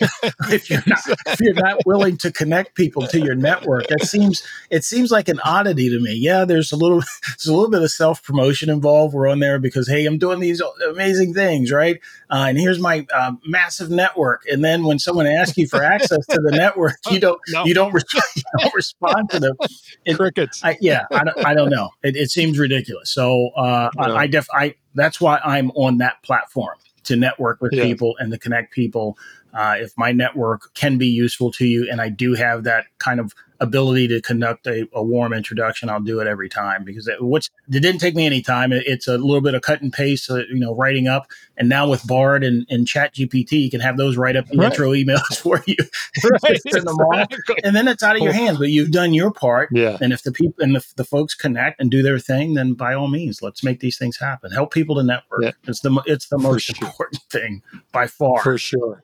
if 0.50 0.68
you're 0.68 0.82
not 0.84 0.98
if 1.26 1.40
you're 1.40 1.54
not 1.54 1.86
willing 1.86 2.16
to 2.18 2.32
connect 2.32 2.74
people 2.74 3.06
to 3.06 3.20
your 3.20 3.36
network? 3.36 3.86
That 3.86 4.02
seems 4.02 4.42
it 4.68 4.84
seems 4.84 5.12
like 5.12 5.28
an 5.28 5.38
oddity 5.44 5.88
to 5.90 6.00
me. 6.00 6.14
Yeah, 6.14 6.44
there's 6.44 6.72
a 6.72 6.76
little 6.76 6.98
there's 7.26 7.46
a 7.46 7.54
little 7.54 7.70
bit 7.70 7.82
of 7.82 7.90
self 7.92 8.24
promotion 8.24 8.68
involved. 8.68 9.14
We're 9.14 9.28
on 9.28 9.38
there 9.38 9.60
because 9.60 9.88
hey, 9.88 10.06
I'm 10.06 10.18
doing 10.18 10.40
these 10.40 10.60
amazing 10.88 11.34
things, 11.34 11.70
right? 11.70 12.00
Uh, 12.30 12.46
and 12.48 12.58
here's 12.58 12.80
my 12.80 13.06
uh, 13.14 13.32
massive 13.46 13.90
network. 13.90 14.42
And 14.50 14.64
then 14.64 14.82
when 14.82 14.98
someone 14.98 15.28
asks 15.28 15.56
you 15.56 15.68
for 15.68 15.84
access 15.84 16.26
to 16.26 16.40
the 16.40 16.50
network, 16.50 16.96
you 17.10 17.20
don't 17.20 17.40
no. 17.50 17.64
you 17.64 17.74
don't, 17.74 17.94
re- 17.94 18.02
you 18.34 18.42
don't 18.58 18.74
respond 18.74 19.30
to 19.30 19.38
them. 19.38 19.56
It, 20.04 20.16
Crickets. 20.16 20.64
I, 20.64 20.76
yeah, 20.80 21.06
I 21.12 21.22
don't, 21.22 21.46
I 21.46 21.54
don't 21.54 21.70
know. 21.70 21.90
It, 22.02 22.16
it 22.16 22.32
seems 22.32 22.58
ridiculous. 22.58 23.12
So 23.12 23.50
uh, 23.56 23.90
I, 23.96 24.10
I 24.10 24.26
def 24.26 24.48
I 24.52 24.74
that's 24.96 25.20
why 25.20 25.38
I'm 25.44 25.70
on 25.70 25.98
that 25.98 26.24
platform 26.24 26.74
to 27.04 27.16
network 27.16 27.60
with 27.60 27.72
yeah. 27.72 27.84
people 27.84 28.16
and 28.18 28.32
to 28.32 28.38
connect 28.38 28.72
people. 28.72 29.16
Uh, 29.54 29.76
if 29.78 29.92
my 29.96 30.12
network 30.12 30.74
can 30.74 30.98
be 30.98 31.06
useful 31.06 31.50
to 31.52 31.66
you 31.66 31.88
and 31.90 32.00
I 32.00 32.08
do 32.08 32.34
have 32.34 32.64
that 32.64 32.86
kind 32.98 33.18
of 33.18 33.34
ability 33.60 34.08
to 34.08 34.20
conduct 34.20 34.66
a, 34.66 34.88
a 34.92 35.02
warm 35.02 35.32
introduction, 35.32 35.90
I'll 35.90 36.00
do 36.00 36.20
it 36.20 36.26
every 36.26 36.48
time 36.48 36.84
because 36.84 37.08
it, 37.08 37.22
what's 37.22 37.50
it 37.68 37.80
didn't 37.80 37.98
take 37.98 38.14
me 38.14 38.26
any 38.26 38.42
time. 38.42 38.72
It, 38.72 38.84
it's 38.86 39.08
a 39.08 39.18
little 39.18 39.40
bit 39.40 39.54
of 39.54 39.62
cut 39.62 39.80
and 39.82 39.92
paste, 39.92 40.30
uh, 40.30 40.36
you 40.48 40.58
know, 40.58 40.74
writing 40.74 41.08
up. 41.08 41.26
And 41.56 41.68
now 41.68 41.88
with 41.88 42.06
Bard 42.06 42.44
and, 42.44 42.66
and 42.70 42.86
Chat 42.86 43.14
GPT, 43.14 43.52
you 43.52 43.70
can 43.70 43.80
have 43.80 43.96
those 43.96 44.16
write 44.16 44.36
up 44.36 44.46
right. 44.54 44.70
intro 44.70 44.90
emails 44.90 45.36
for 45.42 45.62
you, 45.66 45.76
right. 46.44 46.60
exactly. 46.64 47.56
and 47.64 47.74
then 47.74 47.88
it's 47.88 48.02
out 48.02 48.16
of 48.16 48.22
your 48.22 48.32
hands. 48.32 48.58
But 48.58 48.68
you've 48.68 48.92
done 48.92 49.12
your 49.12 49.32
part. 49.32 49.70
Yeah. 49.72 49.98
And 50.00 50.12
if 50.12 50.22
the 50.22 50.32
people 50.32 50.62
and 50.62 50.76
the, 50.76 50.86
the 50.96 51.04
folks 51.04 51.34
connect 51.34 51.80
and 51.80 51.90
do 51.90 52.02
their 52.02 52.18
thing, 52.18 52.54
then 52.54 52.74
by 52.74 52.94
all 52.94 53.08
means, 53.08 53.42
let's 53.42 53.64
make 53.64 53.80
these 53.80 53.98
things 53.98 54.18
happen. 54.18 54.52
Help 54.52 54.72
people 54.72 54.96
to 54.96 55.02
network. 55.02 55.42
Yeah. 55.42 55.52
It's 55.64 55.80
the 55.80 56.00
it's 56.06 56.28
the 56.28 56.38
most 56.38 56.64
sure. 56.64 56.86
important 56.86 57.22
thing 57.30 57.62
by 57.92 58.06
far. 58.06 58.42
For 58.42 58.58
sure. 58.58 59.02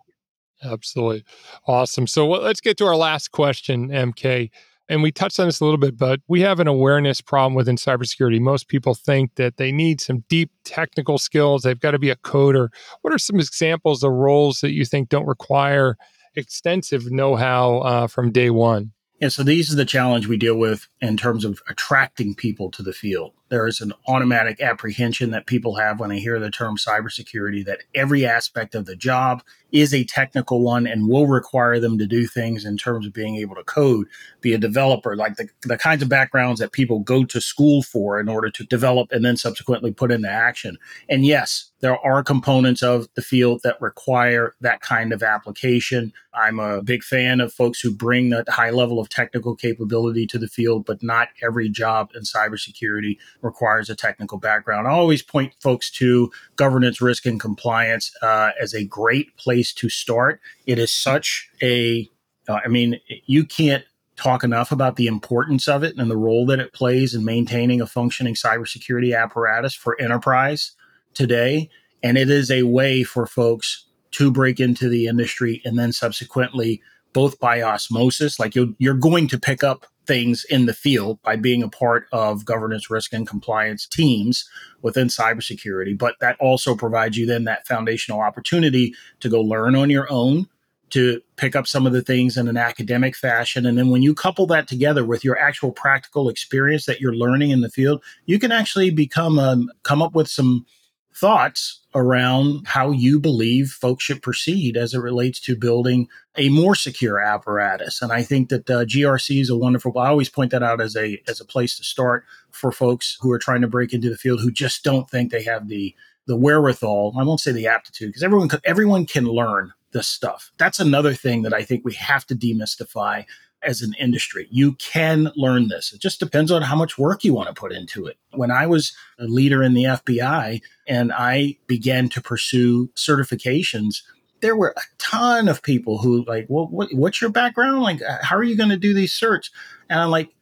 Absolutely. 0.64 1.24
Awesome. 1.66 2.06
So 2.06 2.26
well, 2.26 2.42
let's 2.42 2.60
get 2.60 2.76
to 2.78 2.86
our 2.86 2.96
last 2.96 3.32
question, 3.32 3.88
MK. 3.88 4.50
And 4.88 5.02
we 5.02 5.10
touched 5.10 5.40
on 5.40 5.46
this 5.46 5.60
a 5.60 5.64
little 5.64 5.78
bit, 5.78 5.96
but 5.96 6.20
we 6.28 6.42
have 6.42 6.60
an 6.60 6.68
awareness 6.68 7.22
problem 7.22 7.54
within 7.54 7.76
cybersecurity. 7.76 8.38
Most 8.38 8.68
people 8.68 8.94
think 8.94 9.34
that 9.36 9.56
they 9.56 9.72
need 9.72 10.00
some 10.00 10.24
deep 10.28 10.50
technical 10.64 11.16
skills. 11.16 11.62
They've 11.62 11.80
got 11.80 11.92
to 11.92 11.98
be 11.98 12.10
a 12.10 12.16
coder. 12.16 12.68
What 13.00 13.14
are 13.14 13.18
some 13.18 13.36
examples 13.36 14.02
of 14.02 14.12
roles 14.12 14.60
that 14.60 14.72
you 14.72 14.84
think 14.84 15.08
don't 15.08 15.26
require 15.26 15.96
extensive 16.36 17.10
know 17.10 17.36
how 17.36 17.78
uh, 17.78 18.06
from 18.08 18.30
day 18.30 18.50
one? 18.50 18.92
Yeah, 19.20 19.28
so 19.28 19.42
these 19.42 19.72
are 19.72 19.76
the 19.76 19.84
challenge 19.84 20.26
we 20.26 20.36
deal 20.36 20.56
with 20.56 20.88
in 21.00 21.16
terms 21.16 21.44
of 21.44 21.62
attracting 21.68 22.34
people 22.34 22.70
to 22.72 22.82
the 22.82 22.92
field. 22.92 23.32
There 23.50 23.66
is 23.66 23.80
an 23.80 23.92
automatic 24.08 24.60
apprehension 24.60 25.30
that 25.30 25.46
people 25.46 25.76
have 25.76 26.00
when 26.00 26.10
they 26.10 26.18
hear 26.18 26.40
the 26.40 26.50
term 26.50 26.76
cybersecurity 26.76 27.64
that 27.66 27.80
every 27.94 28.24
aspect 28.26 28.74
of 28.74 28.86
the 28.86 28.96
job 28.96 29.42
is 29.74 29.92
a 29.92 30.04
technical 30.04 30.62
one 30.62 30.86
and 30.86 31.08
will 31.08 31.26
require 31.26 31.80
them 31.80 31.98
to 31.98 32.06
do 32.06 32.26
things 32.26 32.64
in 32.64 32.76
terms 32.76 33.06
of 33.06 33.12
being 33.12 33.36
able 33.36 33.56
to 33.56 33.64
code, 33.64 34.06
be 34.40 34.52
a 34.52 34.58
developer, 34.58 35.16
like 35.16 35.34
the, 35.34 35.48
the 35.62 35.76
kinds 35.76 36.00
of 36.00 36.08
backgrounds 36.08 36.60
that 36.60 36.70
people 36.70 37.00
go 37.00 37.24
to 37.24 37.40
school 37.40 37.82
for 37.82 38.20
in 38.20 38.28
order 38.28 38.50
to 38.50 38.64
develop 38.64 39.10
and 39.10 39.24
then 39.24 39.36
subsequently 39.36 39.92
put 39.92 40.12
into 40.12 40.30
action. 40.30 40.78
And 41.08 41.26
yes, 41.26 41.72
there 41.80 41.98
are 41.98 42.22
components 42.22 42.82
of 42.82 43.08
the 43.14 43.20
field 43.20 43.60
that 43.64 43.80
require 43.80 44.54
that 44.60 44.80
kind 44.80 45.12
of 45.12 45.22
application. 45.22 46.12
I'm 46.32 46.60
a 46.60 46.80
big 46.80 47.02
fan 47.02 47.40
of 47.40 47.52
folks 47.52 47.80
who 47.80 47.92
bring 47.92 48.30
that 48.30 48.48
high 48.48 48.70
level 48.70 49.00
of 49.00 49.08
technical 49.08 49.56
capability 49.56 50.26
to 50.28 50.38
the 50.38 50.48
field, 50.48 50.86
but 50.86 51.02
not 51.02 51.28
every 51.42 51.68
job 51.68 52.12
in 52.14 52.22
cybersecurity 52.22 53.18
requires 53.44 53.90
a 53.90 53.94
technical 53.94 54.38
background. 54.38 54.88
I 54.88 54.90
always 54.90 55.22
point 55.22 55.54
folks 55.60 55.90
to 55.92 56.32
governance, 56.56 57.00
risk, 57.00 57.26
and 57.26 57.38
compliance 57.38 58.10
uh, 58.22 58.50
as 58.60 58.74
a 58.74 58.84
great 58.84 59.36
place 59.36 59.72
to 59.74 59.88
start. 59.88 60.40
It 60.66 60.78
is 60.78 60.90
such 60.90 61.48
a, 61.62 62.10
uh, 62.48 62.60
I 62.64 62.68
mean, 62.68 62.98
you 63.26 63.44
can't 63.44 63.84
talk 64.16 64.44
enough 64.44 64.72
about 64.72 64.96
the 64.96 65.06
importance 65.06 65.68
of 65.68 65.82
it 65.82 65.96
and 65.96 66.10
the 66.10 66.16
role 66.16 66.46
that 66.46 66.60
it 66.60 66.72
plays 66.72 67.14
in 67.14 67.24
maintaining 67.24 67.80
a 67.80 67.86
functioning 67.86 68.34
cybersecurity 68.34 69.16
apparatus 69.16 69.74
for 69.74 70.00
enterprise 70.00 70.72
today. 71.14 71.68
And 72.02 72.16
it 72.16 72.30
is 72.30 72.50
a 72.50 72.62
way 72.64 73.02
for 73.02 73.26
folks 73.26 73.86
to 74.12 74.30
break 74.30 74.60
into 74.60 74.88
the 74.88 75.06
industry 75.06 75.60
and 75.64 75.78
then 75.78 75.92
subsequently 75.92 76.80
both 77.12 77.38
by 77.38 77.62
osmosis, 77.62 78.38
like 78.38 78.54
you're, 78.54 78.68
you're 78.78 78.94
going 78.94 79.28
to 79.28 79.38
pick 79.38 79.64
up 79.64 79.86
things 80.06 80.44
in 80.44 80.66
the 80.66 80.74
field 80.74 81.20
by 81.22 81.36
being 81.36 81.62
a 81.62 81.68
part 81.68 82.06
of 82.12 82.44
governance, 82.44 82.90
risk, 82.90 83.12
and 83.12 83.26
compliance 83.26 83.86
teams 83.86 84.48
within 84.82 85.08
cybersecurity. 85.08 85.96
But 85.96 86.16
that 86.20 86.36
also 86.40 86.74
provides 86.74 87.16
you 87.16 87.26
then 87.26 87.44
that 87.44 87.66
foundational 87.66 88.20
opportunity 88.20 88.94
to 89.20 89.28
go 89.28 89.40
learn 89.40 89.74
on 89.74 89.90
your 89.90 90.06
own, 90.10 90.46
to 90.90 91.20
pick 91.36 91.56
up 91.56 91.66
some 91.66 91.86
of 91.86 91.92
the 91.92 92.02
things 92.02 92.36
in 92.36 92.48
an 92.48 92.56
academic 92.56 93.16
fashion. 93.16 93.66
And 93.66 93.76
then 93.76 93.90
when 93.90 94.02
you 94.02 94.14
couple 94.14 94.46
that 94.48 94.68
together 94.68 95.04
with 95.04 95.24
your 95.24 95.38
actual 95.38 95.72
practical 95.72 96.28
experience 96.28 96.86
that 96.86 97.00
you're 97.00 97.14
learning 97.14 97.50
in 97.50 97.62
the 97.62 97.70
field, 97.70 98.02
you 98.26 98.38
can 98.38 98.52
actually 98.52 98.90
become 98.90 99.38
um, 99.38 99.70
come 99.82 100.02
up 100.02 100.14
with 100.14 100.28
some 100.28 100.66
thoughts 101.14 101.80
around 101.94 102.66
how 102.66 102.90
you 102.90 103.20
believe 103.20 103.70
folks 103.70 104.04
should 104.04 104.20
proceed 104.20 104.76
as 104.76 104.94
it 104.94 104.98
relates 104.98 105.38
to 105.38 105.56
building 105.56 106.08
a 106.36 106.48
more 106.48 106.74
secure 106.74 107.20
apparatus. 107.20 108.02
And 108.02 108.12
I 108.12 108.22
think 108.22 108.48
that 108.48 108.68
uh, 108.68 108.84
GRC 108.84 109.40
is 109.40 109.48
a 109.48 109.56
wonderful. 109.56 109.96
I 109.96 110.08
always 110.08 110.28
point 110.28 110.50
that 110.50 110.62
out 110.62 110.80
as 110.80 110.96
a 110.96 111.22
as 111.28 111.40
a 111.40 111.44
place 111.44 111.76
to 111.76 111.84
start 111.84 112.24
for 112.50 112.72
folks 112.72 113.16
who 113.20 113.30
are 113.30 113.38
trying 113.38 113.60
to 113.60 113.68
break 113.68 113.92
into 113.92 114.10
the 114.10 114.16
field 114.16 114.40
who 114.40 114.50
just 114.50 114.82
don't 114.82 115.08
think 115.08 115.30
they 115.30 115.44
have 115.44 115.68
the 115.68 115.94
the 116.26 116.36
wherewithal. 116.36 117.14
I 117.18 117.22
won't 117.22 117.40
say 117.40 117.52
the 117.52 117.68
aptitude 117.68 118.08
because 118.08 118.22
everyone 118.22 118.50
everyone 118.64 119.06
can 119.06 119.26
learn 119.26 119.72
this 119.92 120.08
stuff. 120.08 120.50
That's 120.58 120.80
another 120.80 121.14
thing 121.14 121.42
that 121.42 121.54
I 121.54 121.62
think 121.62 121.84
we 121.84 121.94
have 121.94 122.26
to 122.26 122.34
demystify 122.34 123.24
as 123.64 123.82
an 123.82 123.94
industry. 123.98 124.46
You 124.50 124.72
can 124.74 125.30
learn 125.36 125.68
this. 125.68 125.92
It 125.92 126.00
just 126.00 126.20
depends 126.20 126.50
on 126.50 126.62
how 126.62 126.76
much 126.76 126.98
work 126.98 127.24
you 127.24 127.34
want 127.34 127.48
to 127.48 127.54
put 127.54 127.72
into 127.72 128.06
it. 128.06 128.16
When 128.32 128.50
I 128.50 128.66
was 128.66 128.94
a 129.18 129.24
leader 129.24 129.62
in 129.62 129.74
the 129.74 129.84
FBI 129.84 130.60
and 130.86 131.12
I 131.12 131.56
began 131.66 132.08
to 132.10 132.20
pursue 132.20 132.88
certifications, 132.96 134.02
there 134.40 134.56
were 134.56 134.74
a 134.76 134.82
ton 134.98 135.48
of 135.48 135.62
people 135.62 135.98
who 135.98 136.24
like, 136.24 136.46
well, 136.48 136.66
what, 136.66 136.92
what's 136.92 137.20
your 137.20 137.30
background? 137.30 137.82
Like, 137.82 138.02
uh, 138.02 138.18
how 138.22 138.36
are 138.36 138.44
you 138.44 138.56
going 138.56 138.70
to 138.70 138.76
do 138.76 138.92
these 138.92 139.18
certs? 139.18 139.50
And 139.88 140.00
I'm 140.00 140.10
like, 140.10 140.34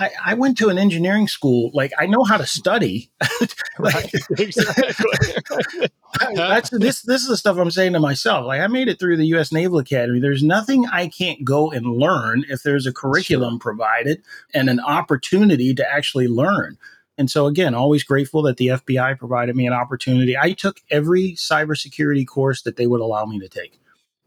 I, 0.00 0.10
I, 0.24 0.34
went 0.34 0.56
to 0.58 0.70
an 0.70 0.78
engineering 0.78 1.28
school. 1.28 1.70
Like 1.74 1.92
I 1.98 2.06
know 2.06 2.24
how 2.24 2.38
to 2.38 2.46
study. 2.46 3.10
like, 3.78 4.10
that's 6.34 6.70
this. 6.70 7.02
This 7.02 7.22
is 7.22 7.28
the 7.28 7.36
stuff 7.36 7.58
I'm 7.58 7.70
saying 7.70 7.92
to 7.92 8.00
myself. 8.00 8.46
Like 8.46 8.60
I 8.60 8.66
made 8.66 8.88
it 8.88 8.98
through 8.98 9.18
the 9.18 9.26
U.S. 9.26 9.52
Naval 9.52 9.78
Academy. 9.78 10.18
There's 10.18 10.42
nothing 10.42 10.86
I 10.86 11.08
can't 11.08 11.44
go 11.44 11.70
and 11.70 11.86
learn 11.86 12.44
if 12.48 12.62
there's 12.62 12.86
a 12.86 12.92
curriculum 12.92 13.54
sure. 13.54 13.60
provided 13.60 14.22
and 14.54 14.70
an 14.70 14.80
opportunity 14.80 15.74
to 15.74 15.88
actually 15.88 16.28
learn. 16.28 16.78
And 17.18 17.30
so 17.30 17.46
again, 17.46 17.74
always 17.74 18.02
grateful 18.02 18.40
that 18.42 18.56
the 18.56 18.68
FBI 18.68 19.18
provided 19.18 19.54
me 19.54 19.66
an 19.66 19.74
opportunity. 19.74 20.38
I 20.38 20.52
took 20.52 20.80
every 20.90 21.32
cybersecurity 21.32 22.26
course 22.26 22.62
that 22.62 22.76
they 22.76 22.86
would 22.86 23.02
allow 23.02 23.26
me 23.26 23.38
to 23.40 23.48
take 23.48 23.78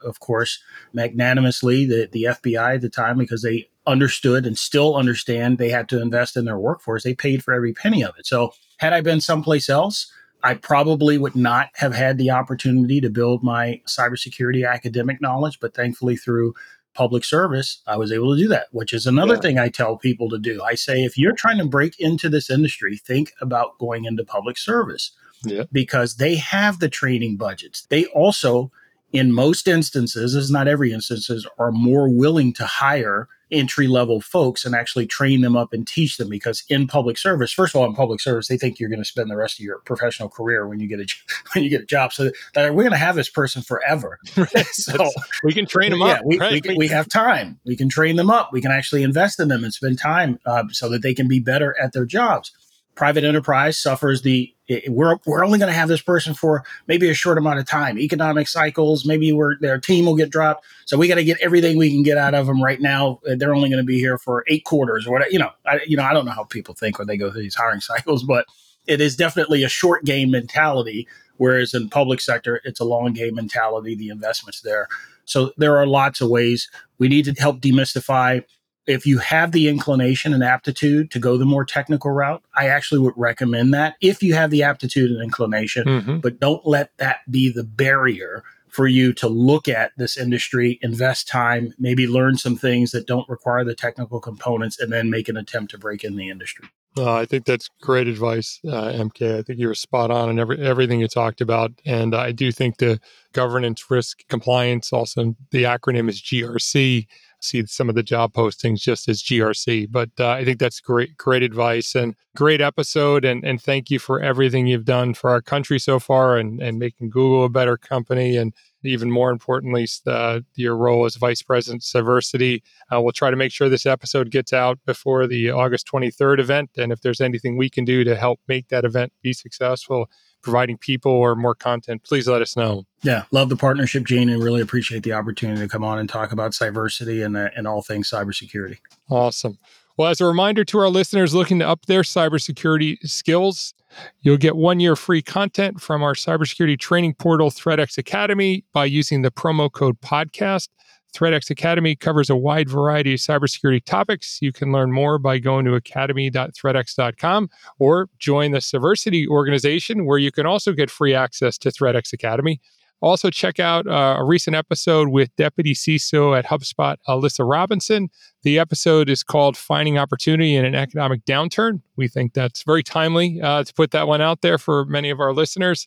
of 0.03 0.19
course, 0.19 0.59
magnanimously 0.93 1.85
the, 1.85 2.09
the 2.11 2.23
FBI 2.23 2.75
at 2.75 2.81
the 2.81 2.89
time 2.89 3.17
because 3.17 3.41
they 3.41 3.69
understood 3.85 4.45
and 4.45 4.57
still 4.57 4.95
understand 4.95 5.57
they 5.57 5.69
had 5.69 5.89
to 5.89 6.01
invest 6.01 6.37
in 6.37 6.45
their 6.45 6.57
workforce. 6.57 7.03
They 7.03 7.15
paid 7.15 7.43
for 7.43 7.53
every 7.53 7.73
penny 7.73 8.03
of 8.03 8.15
it. 8.17 8.25
So, 8.25 8.53
had 8.77 8.93
I 8.93 9.01
been 9.01 9.21
someplace 9.21 9.69
else, 9.69 10.11
I 10.43 10.55
probably 10.55 11.17
would 11.17 11.35
not 11.35 11.69
have 11.75 11.93
had 11.93 12.17
the 12.17 12.31
opportunity 12.31 12.99
to 13.01 13.09
build 13.09 13.43
my 13.43 13.81
cybersecurity 13.87 14.69
academic 14.69 15.21
knowledge. 15.21 15.59
But 15.59 15.73
thankfully, 15.73 16.17
through 16.17 16.53
public 16.93 17.23
service, 17.23 17.81
I 17.87 17.97
was 17.97 18.11
able 18.11 18.35
to 18.35 18.41
do 18.41 18.47
that, 18.49 18.67
which 18.71 18.93
is 18.93 19.07
another 19.07 19.35
yeah. 19.35 19.39
thing 19.39 19.59
I 19.59 19.69
tell 19.69 19.97
people 19.97 20.29
to 20.29 20.37
do. 20.37 20.61
I 20.61 20.75
say, 20.75 21.03
if 21.03 21.17
you're 21.17 21.33
trying 21.33 21.57
to 21.57 21.65
break 21.65 21.99
into 21.99 22.29
this 22.29 22.49
industry, 22.49 22.97
think 22.97 23.33
about 23.41 23.77
going 23.79 24.05
into 24.05 24.23
public 24.23 24.57
service 24.57 25.11
yeah. 25.43 25.63
because 25.71 26.15
they 26.15 26.35
have 26.35 26.79
the 26.79 26.89
training 26.89 27.37
budgets. 27.37 27.85
They 27.89 28.05
also, 28.07 28.71
in 29.13 29.31
most 29.31 29.67
instances, 29.67 30.35
as 30.35 30.51
not 30.51 30.67
every 30.67 30.91
instances, 30.91 31.47
are 31.59 31.71
more 31.71 32.09
willing 32.09 32.51
to 32.53 32.65
hire 32.65 33.29
entry 33.51 33.87
level 33.87 34.19
folks 34.19 34.65
and 34.65 34.73
actually 34.73 35.05
train 35.05 35.41
them 35.41 35.55
up 35.55 35.73
and 35.73 35.87
teach 35.87 36.17
them 36.17 36.27
because 36.27 36.63
in 36.69 36.87
public 36.87 37.19
service 37.19 37.51
first 37.51 37.75
of 37.75 37.79
all 37.79 37.87
in 37.87 37.93
public 37.93 38.19
service 38.19 38.47
they 38.47 38.57
think 38.57 38.79
you're 38.79 38.89
going 38.89 39.01
to 39.01 39.05
spend 39.05 39.29
the 39.29 39.35
rest 39.35 39.59
of 39.59 39.63
your 39.63 39.77
professional 39.81 40.27
career 40.27 40.67
when 40.67 40.79
you 40.79 40.87
get 40.87 40.99
a 40.99 41.05
when 41.53 41.63
you 41.63 41.69
get 41.69 41.81
a 41.81 41.85
job. 41.85 42.11
So 42.11 42.31
that 42.55 42.73
we're 42.73 42.81
going 42.83 42.91
to 42.91 42.97
have 42.97 43.15
this 43.15 43.29
person 43.29 43.61
forever. 43.61 44.19
So 44.73 45.09
we 45.43 45.53
can 45.53 45.65
train 45.65 45.91
them 45.91 45.99
yeah, 45.99 46.13
up 46.13 46.21
we, 46.25 46.39
right? 46.39 46.65
we, 46.65 46.75
we, 46.75 46.87
have 46.87 47.07
time. 47.07 47.59
We 47.65 47.75
can 47.75 47.89
train 47.89 48.15
them 48.15 48.29
up. 48.29 48.51
We 48.51 48.61
can 48.61 48.71
actually 48.71 49.03
invest 49.03 49.39
in 49.39 49.47
them 49.47 49.63
and 49.63 49.73
spend 49.73 49.99
time 49.99 50.39
uh, 50.45 50.63
so 50.71 50.89
that 50.89 51.01
they 51.03 51.13
can 51.13 51.27
be 51.27 51.39
better 51.39 51.75
at 51.79 51.93
their 51.93 52.05
jobs 52.05 52.51
private 52.95 53.23
enterprise 53.23 53.77
suffers 53.77 54.21
the 54.21 54.53
we're 54.87 55.17
we're 55.25 55.43
only 55.43 55.59
going 55.59 55.71
to 55.71 55.77
have 55.77 55.89
this 55.89 56.01
person 56.01 56.33
for 56.33 56.63
maybe 56.87 57.09
a 57.09 57.13
short 57.13 57.37
amount 57.37 57.59
of 57.59 57.65
time. 57.65 57.99
Economic 57.99 58.47
cycles, 58.47 59.05
maybe 59.05 59.31
we're, 59.31 59.59
their 59.59 59.77
team 59.77 60.05
will 60.05 60.15
get 60.15 60.29
dropped, 60.29 60.65
so 60.85 60.97
we 60.97 61.07
got 61.07 61.15
to 61.15 61.23
get 61.23 61.37
everything 61.41 61.77
we 61.77 61.91
can 61.91 62.03
get 62.03 62.17
out 62.17 62.33
of 62.33 62.47
them 62.47 62.63
right 62.63 62.79
now. 62.79 63.19
They're 63.23 63.53
only 63.53 63.69
going 63.69 63.83
to 63.83 63.85
be 63.85 63.99
here 63.99 64.17
for 64.17 64.45
eight 64.47 64.63
quarters 64.63 65.05
or 65.05 65.11
whatever. 65.11 65.31
You 65.31 65.39
know, 65.39 65.49
I, 65.65 65.81
you 65.85 65.97
know, 65.97 66.03
I 66.03 66.13
don't 66.13 66.25
know 66.25 66.31
how 66.31 66.45
people 66.45 66.73
think 66.73 66.97
when 66.97 67.07
they 67.07 67.17
go 67.17 67.31
through 67.31 67.41
these 67.41 67.55
hiring 67.55 67.81
cycles, 67.81 68.23
but 68.23 68.45
it 68.87 69.01
is 69.01 69.15
definitely 69.15 69.63
a 69.63 69.69
short 69.69 70.05
game 70.05 70.31
mentality. 70.31 71.07
Whereas 71.37 71.73
in 71.73 71.89
public 71.89 72.21
sector, 72.21 72.61
it's 72.63 72.79
a 72.79 72.85
long 72.85 73.11
game 73.13 73.35
mentality. 73.35 73.95
The 73.95 74.09
investments 74.09 74.61
there, 74.61 74.87
so 75.25 75.51
there 75.57 75.77
are 75.77 75.87
lots 75.87 76.21
of 76.21 76.29
ways 76.29 76.69
we 76.99 77.09
need 77.09 77.25
to 77.25 77.33
help 77.33 77.59
demystify 77.59 78.43
if 78.85 79.05
you 79.05 79.19
have 79.19 79.51
the 79.51 79.67
inclination 79.67 80.33
and 80.33 80.43
aptitude 80.43 81.11
to 81.11 81.19
go 81.19 81.37
the 81.37 81.45
more 81.45 81.65
technical 81.65 82.11
route, 82.11 82.43
I 82.55 82.67
actually 82.67 82.99
would 82.99 83.13
recommend 83.15 83.73
that 83.73 83.95
if 84.01 84.21
you 84.21 84.33
have 84.33 84.51
the 84.51 84.63
aptitude 84.63 85.11
and 85.11 85.21
inclination, 85.21 85.85
mm-hmm. 85.85 86.17
but 86.17 86.39
don't 86.39 86.65
let 86.65 86.95
that 86.97 87.19
be 87.29 87.49
the 87.49 87.63
barrier 87.63 88.43
for 88.73 88.87
you 88.87 89.13
to 89.13 89.27
look 89.27 89.67
at 89.67 89.91
this 89.97 90.17
industry, 90.17 90.79
invest 90.81 91.27
time, 91.27 91.75
maybe 91.77 92.07
learn 92.07 92.37
some 92.37 92.55
things 92.55 92.89
that 92.89 93.05
don't 93.05 93.29
require 93.29 93.63
the 93.63 93.75
technical 93.75 94.19
components, 94.19 94.79
and 94.79 94.91
then 94.91 95.11
make 95.11 95.29
an 95.29 95.37
attempt 95.37 95.69
to 95.69 95.77
break 95.77 96.03
in 96.03 96.15
the 96.15 96.27
industry. 96.27 96.67
Uh, 96.97 97.13
I 97.13 97.25
think 97.25 97.45
that's 97.45 97.69
great 97.81 98.07
advice, 98.07 98.59
uh, 98.67 98.91
MK. 98.91 99.39
I 99.39 99.41
think 99.43 99.59
you 99.59 99.67
were 99.67 99.75
spot 99.75 100.09
on 100.09 100.29
in 100.29 100.39
every, 100.39 100.59
everything 100.59 100.99
you 100.99 101.07
talked 101.07 101.39
about. 101.39 101.71
And 101.85 102.15
I 102.15 102.31
do 102.31 102.51
think 102.51 102.77
the 102.77 102.99
governance, 103.31 103.83
risk, 103.91 104.27
compliance, 104.27 104.91
also 104.91 105.35
the 105.51 105.63
acronym 105.63 106.09
is 106.09 106.19
GRC, 106.21 107.05
see 107.43 107.65
some 107.65 107.89
of 107.89 107.95
the 107.95 108.03
job 108.03 108.33
postings 108.33 108.79
just 108.79 109.07
as 109.07 109.21
GRC. 109.21 109.91
But 109.91 110.09
uh, 110.19 110.29
I 110.29 110.45
think 110.45 110.59
that's 110.59 110.79
great, 110.79 111.17
great 111.17 111.43
advice 111.43 111.95
and 111.95 112.15
great 112.35 112.61
episode. 112.61 113.25
And, 113.25 113.43
and 113.43 113.61
thank 113.61 113.89
you 113.89 113.99
for 113.99 114.21
everything 114.21 114.67
you've 114.67 114.85
done 114.85 115.13
for 115.13 115.29
our 115.29 115.41
country 115.41 115.79
so 115.79 115.99
far 115.99 116.37
and, 116.37 116.61
and 116.61 116.79
making 116.79 117.09
Google 117.09 117.45
a 117.45 117.49
better 117.49 117.77
company. 117.77 118.37
And 118.37 118.53
even 118.83 119.11
more 119.11 119.31
importantly, 119.31 119.87
uh, 120.05 120.41
your 120.55 120.75
role 120.75 121.05
as 121.05 121.15
Vice 121.15 121.41
President 121.41 121.81
Cyversity. 121.81 122.61
Uh, 122.93 123.01
we'll 123.01 123.11
try 123.11 123.29
to 123.29 123.37
make 123.37 123.51
sure 123.51 123.69
this 123.69 123.85
episode 123.85 124.29
gets 124.29 124.51
out 124.51 124.79
before 124.85 125.27
the 125.27 125.49
August 125.51 125.87
23rd 125.87 126.39
event. 126.39 126.71
And 126.77 126.91
if 126.91 127.01
there's 127.01 127.21
anything 127.21 127.57
we 127.57 127.69
can 127.69 127.85
do 127.85 128.03
to 128.03 128.15
help 128.15 128.39
make 128.47 128.67
that 128.69 128.85
event 128.85 129.13
be 129.21 129.33
successful, 129.33 130.09
providing 130.43 130.77
people 130.77 131.11
or 131.11 131.35
more 131.35 131.55
content, 131.55 132.03
please 132.03 132.27
let 132.27 132.41
us 132.41 132.55
know. 132.55 132.85
Yeah, 133.01 133.23
love 133.31 133.49
the 133.49 133.55
partnership, 133.55 134.05
Gene, 134.05 134.29
and 134.29 134.43
really 134.43 134.61
appreciate 134.61 135.03
the 135.03 135.13
opportunity 135.13 135.61
to 135.61 135.67
come 135.67 135.83
on 135.83 135.97
and 135.97 136.07
talk 136.07 136.31
about 136.31 136.51
cyversity 136.51 137.25
and, 137.25 137.35
uh, 137.35 137.49
and 137.55 137.67
all 137.67 137.81
things 137.81 138.09
cybersecurity. 138.09 138.77
Awesome. 139.09 139.57
Well, 139.97 140.09
as 140.09 140.21
a 140.21 140.25
reminder 140.25 140.63
to 140.65 140.79
our 140.79 140.89
listeners 140.89 141.35
looking 141.35 141.59
to 141.59 141.67
up 141.67 141.85
their 141.85 142.01
cybersecurity 142.01 142.97
skills, 143.07 143.73
you'll 144.21 144.37
get 144.37 144.55
one 144.55 144.79
year 144.79 144.95
free 144.95 145.21
content 145.21 145.81
from 145.81 146.01
our 146.01 146.13
cybersecurity 146.13 146.79
training 146.79 147.13
portal, 147.15 147.51
ThreatX 147.51 147.97
Academy, 147.97 148.65
by 148.73 148.85
using 148.85 149.21
the 149.21 149.31
promo 149.31 149.71
code 149.71 150.01
podcast. 150.01 150.69
ThreatX 151.13 151.49
Academy 151.49 151.95
covers 151.95 152.29
a 152.29 152.35
wide 152.35 152.69
variety 152.69 153.13
of 153.13 153.19
cybersecurity 153.19 153.83
topics. 153.85 154.39
You 154.41 154.51
can 154.51 154.71
learn 154.71 154.91
more 154.91 155.19
by 155.19 155.37
going 155.37 155.65
to 155.65 155.75
academy.threatx.com 155.75 157.49
or 157.79 158.09
join 158.17 158.51
the 158.51 158.59
Cyversity 158.59 159.27
organization, 159.27 160.05
where 160.05 160.17
you 160.17 160.31
can 160.31 160.45
also 160.45 160.73
get 160.73 160.89
free 160.89 161.13
access 161.13 161.57
to 161.59 161.69
ThreatX 161.69 162.13
Academy. 162.13 162.59
Also, 163.03 163.29
check 163.29 163.59
out 163.59 163.85
uh, 163.85 164.15
a 164.17 164.23
recent 164.23 164.55
episode 164.55 165.09
with 165.09 165.35
Deputy 165.35 165.73
CISO 165.73 166.37
at 166.37 166.45
HubSpot, 166.45 166.95
Alyssa 167.09 167.45
Robinson. 167.45 168.09
The 168.43 168.57
episode 168.57 169.09
is 169.09 169.23
called 169.23 169.57
Finding 169.57 169.97
Opportunity 169.97 170.55
in 170.55 170.63
an 170.63 170.73
Economic 170.73 171.25
Downturn. 171.25 171.81
We 171.97 172.07
think 172.07 172.33
that's 172.33 172.63
very 172.63 172.81
timely 172.81 173.41
uh, 173.41 173.65
to 173.65 173.73
put 173.73 173.91
that 173.91 174.07
one 174.07 174.21
out 174.21 174.41
there 174.41 174.57
for 174.57 174.85
many 174.85 175.09
of 175.09 175.19
our 175.19 175.33
listeners. 175.33 175.85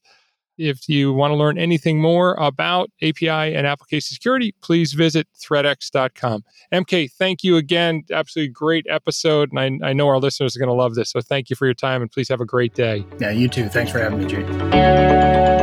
If 0.58 0.88
you 0.88 1.12
want 1.12 1.32
to 1.32 1.36
learn 1.36 1.58
anything 1.58 2.00
more 2.00 2.34
about 2.34 2.90
API 3.02 3.28
and 3.28 3.66
application 3.66 4.14
security, 4.14 4.54
please 4.62 4.92
visit 4.92 5.26
threatx.com. 5.38 6.44
MK, 6.72 7.12
thank 7.12 7.42
you 7.42 7.56
again. 7.56 8.04
Absolutely 8.10 8.52
great 8.52 8.86
episode. 8.88 9.50
And 9.52 9.84
I, 9.84 9.90
I 9.90 9.92
know 9.92 10.08
our 10.08 10.18
listeners 10.18 10.56
are 10.56 10.58
going 10.58 10.68
to 10.68 10.74
love 10.74 10.94
this. 10.94 11.10
So 11.10 11.20
thank 11.20 11.50
you 11.50 11.56
for 11.56 11.66
your 11.66 11.74
time 11.74 12.02
and 12.02 12.10
please 12.10 12.28
have 12.28 12.40
a 12.40 12.46
great 12.46 12.74
day. 12.74 13.04
Yeah, 13.18 13.30
you 13.30 13.48
too. 13.48 13.68
Thanks 13.68 13.92
for 13.92 13.98
having 13.98 14.18
me, 14.18 14.26
Jake. 14.26 15.55